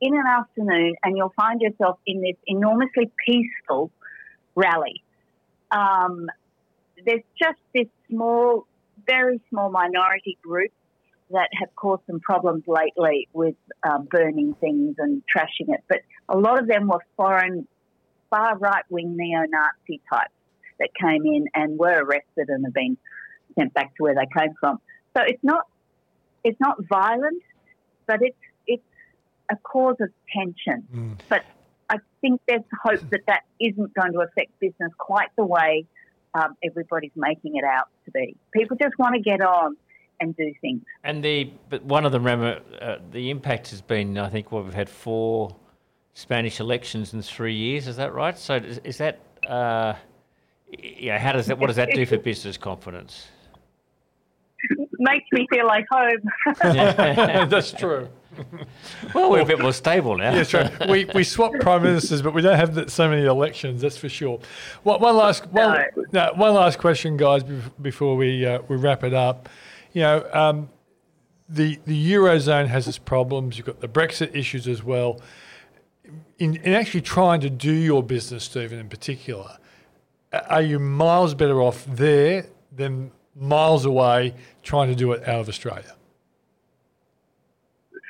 [0.00, 3.90] in an afternoon and you'll find yourself in this enormously peaceful
[4.54, 5.02] rally.
[5.72, 6.28] Um,
[7.04, 8.66] there's just this small,
[9.06, 10.70] very small minority group
[11.30, 15.82] that have caused some problems lately with um, burning things and trashing it.
[15.88, 17.66] But a lot of them were foreign,
[18.30, 20.32] far right wing neo Nazi types
[20.78, 22.98] that came in and were arrested and have been
[23.58, 24.78] sent back to where they came from.
[25.16, 25.66] So it's not
[26.44, 27.42] it's not violent,
[28.06, 28.82] but it's it's
[29.50, 30.86] a cause of tension.
[31.28, 31.44] But
[31.92, 35.84] I think there's hope that that isn't going to affect business quite the way
[36.32, 38.34] um, everybody's making it out to be.
[38.54, 39.76] People just want to get on
[40.18, 40.80] and do things.
[41.04, 44.64] And the but one of the rem- uh, the impact has been I think what
[44.64, 45.54] we've had four
[46.14, 47.86] Spanish elections in three years.
[47.86, 48.38] Is that right?
[48.38, 49.92] So is, is that uh,
[50.70, 51.18] yeah?
[51.18, 51.58] How does that?
[51.58, 53.26] What does that do for business confidence?
[54.98, 56.22] Makes me feel like home.
[56.62, 58.08] That's true.
[59.14, 60.32] Well, we're a bit more stable now.
[60.32, 60.88] Yes, right.
[60.88, 63.82] We, we swap prime ministers, but we don't have that, so many elections.
[63.82, 64.40] That's for sure.
[64.84, 67.42] One, one last one, no, one last question, guys,
[67.80, 69.48] before we uh, we wrap it up.
[69.92, 70.70] You know, um,
[71.48, 73.58] the the eurozone has its problems.
[73.58, 75.20] You've got the Brexit issues as well.
[76.38, 79.58] In, in actually trying to do your business, Stephen, in particular,
[80.32, 85.48] are you miles better off there than miles away trying to do it out of
[85.48, 85.94] Australia?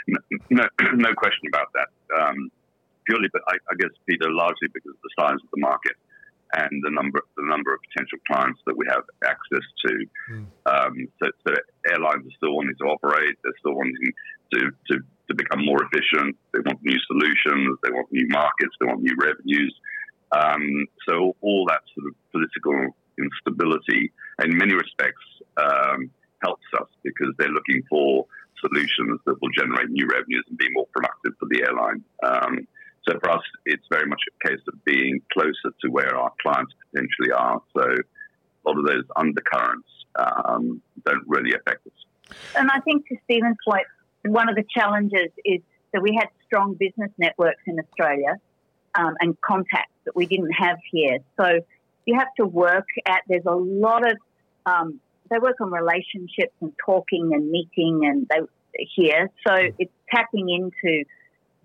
[0.08, 1.88] No, no question about that.
[2.14, 2.50] Um,
[3.06, 5.96] purely, but I, I guess Peter, largely because of the size of the market
[6.54, 9.92] and the number the number of potential clients that we have access to.
[10.68, 11.54] Um, so, so
[11.88, 13.36] airlines are still wanting to operate.
[13.42, 14.12] They're still wanting
[14.52, 14.60] to,
[14.92, 14.94] to
[15.28, 16.36] to become more efficient.
[16.52, 17.78] They want new solutions.
[17.82, 18.76] They want new markets.
[18.80, 19.74] They want new revenues.
[20.32, 24.12] Um, so all that sort of political instability,
[24.44, 25.24] in many respects,
[25.56, 26.10] um,
[26.42, 28.26] helps us because they're looking for
[28.62, 32.00] solutions that will generate new revenues and be more productive for the airline.
[32.22, 32.66] Um,
[33.06, 36.72] so for us, it's very much a case of being closer to where our clients
[36.84, 37.60] potentially are.
[37.76, 42.36] So a lot of those undercurrents um, don't really affect us.
[42.56, 43.86] And I think to Stephen's point,
[44.24, 45.60] one of the challenges is
[45.92, 48.40] that we had strong business networks in Australia
[48.94, 51.18] um, and contacts that we didn't have here.
[51.38, 51.60] So
[52.06, 54.16] you have to work at, there's a lot of,
[54.64, 55.00] um,
[55.32, 58.46] they work on relationships and talking and meeting and they
[58.94, 59.30] here.
[59.46, 61.04] So it's tapping into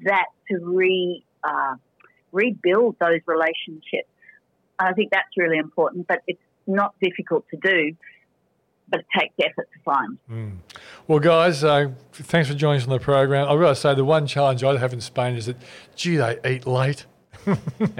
[0.05, 1.75] that to re, uh,
[2.31, 4.09] rebuild those relationships.
[4.79, 7.95] I think that's really important, but it's not difficult to do,
[8.89, 10.17] but it takes effort to find.
[11.07, 13.49] Well, guys, uh, thanks for joining us on the program.
[13.49, 15.57] I've got to say, the one challenge I have in Spain is that,
[15.95, 17.05] gee, they eat late.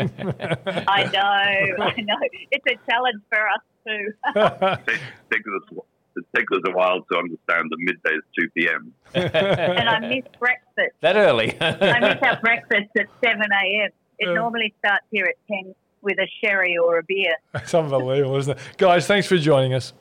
[0.88, 2.18] I know, I know.
[2.52, 4.14] It's a challenge for us too.
[4.36, 5.78] it, takes us,
[6.18, 8.94] it takes us a while to understand the midday is 2 p.m.
[9.14, 10.96] and I miss breakfast.
[11.02, 11.56] That early.
[11.62, 13.90] I miss our breakfast at 7 a.m.
[14.20, 17.36] It normally starts here at 10 with a sherry or a beer.
[17.56, 18.78] It's unbelievable, isn't it?
[18.78, 19.94] Guys, thanks for joining us.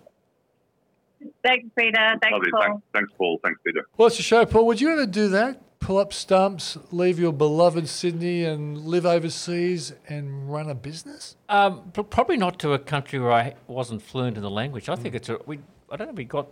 [1.45, 2.17] Thanks, Peter.
[2.21, 2.51] Thanks, Lovely.
[2.51, 2.63] Paul.
[2.63, 3.41] Thanks, thanks, Paul.
[3.45, 3.87] Thanks, Peter.
[3.97, 4.67] Well, it's a show, Paul.
[4.67, 5.61] Would you ever do that?
[5.79, 11.37] Pull up stumps, leave your beloved Sydney and live overseas and run a business?
[11.49, 14.89] Um, but probably not to a country where I wasn't fluent in the language.
[14.89, 15.61] I think it's a we.
[15.91, 16.15] I don't know.
[16.15, 16.49] We got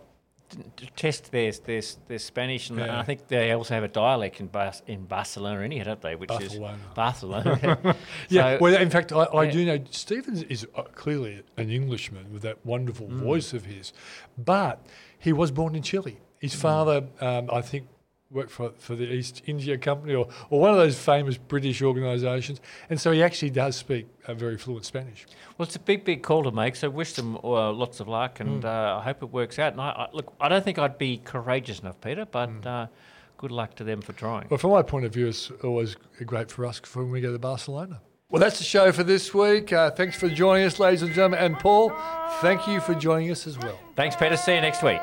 [0.51, 2.99] to test their their, their Spanish, and Yeah.
[2.99, 6.15] I think they also have a dialect in Bas- in Barcelona, anyhow, don't they?
[6.15, 6.75] Which Barcelona.
[6.75, 7.95] is Barcelona.
[8.29, 9.51] Yeah, So- well, in fact, I, I yeah.
[9.51, 13.19] do know Stephen's is uh, clearly an Englishman with that wonderful Mm.
[13.21, 13.91] voice of his,
[14.37, 14.85] but
[15.17, 16.19] he was born in Chile.
[16.39, 16.59] His Mm.
[16.61, 17.87] father, um, I think,
[18.35, 22.61] worked for, for the East India Company or, or one of those famous British organisations,
[22.89, 25.25] and so he actually does speak a very fluent Spanish.
[25.57, 26.75] Well, it's a big, big call to make.
[26.75, 28.65] So wish them uh, lots of luck, and Mm.
[28.65, 29.71] uh, I hope it works out.
[29.73, 32.65] And I, I, look, I don't think I'd be courageous enough, Peter, but Mm.
[32.65, 32.87] uh,
[33.37, 34.47] good luck to them for trying.
[34.49, 37.39] Well, from my point of view, it's always great for us when we go to
[37.39, 38.01] Barcelona.
[38.29, 39.71] Well, that's the show for this week.
[39.71, 41.39] Uh, thanks for joining us, ladies and gentlemen.
[41.39, 41.93] And Paul,
[42.41, 43.77] thank you for joining us as well.
[43.95, 44.35] Thanks, Peter.
[44.35, 44.99] See you next week.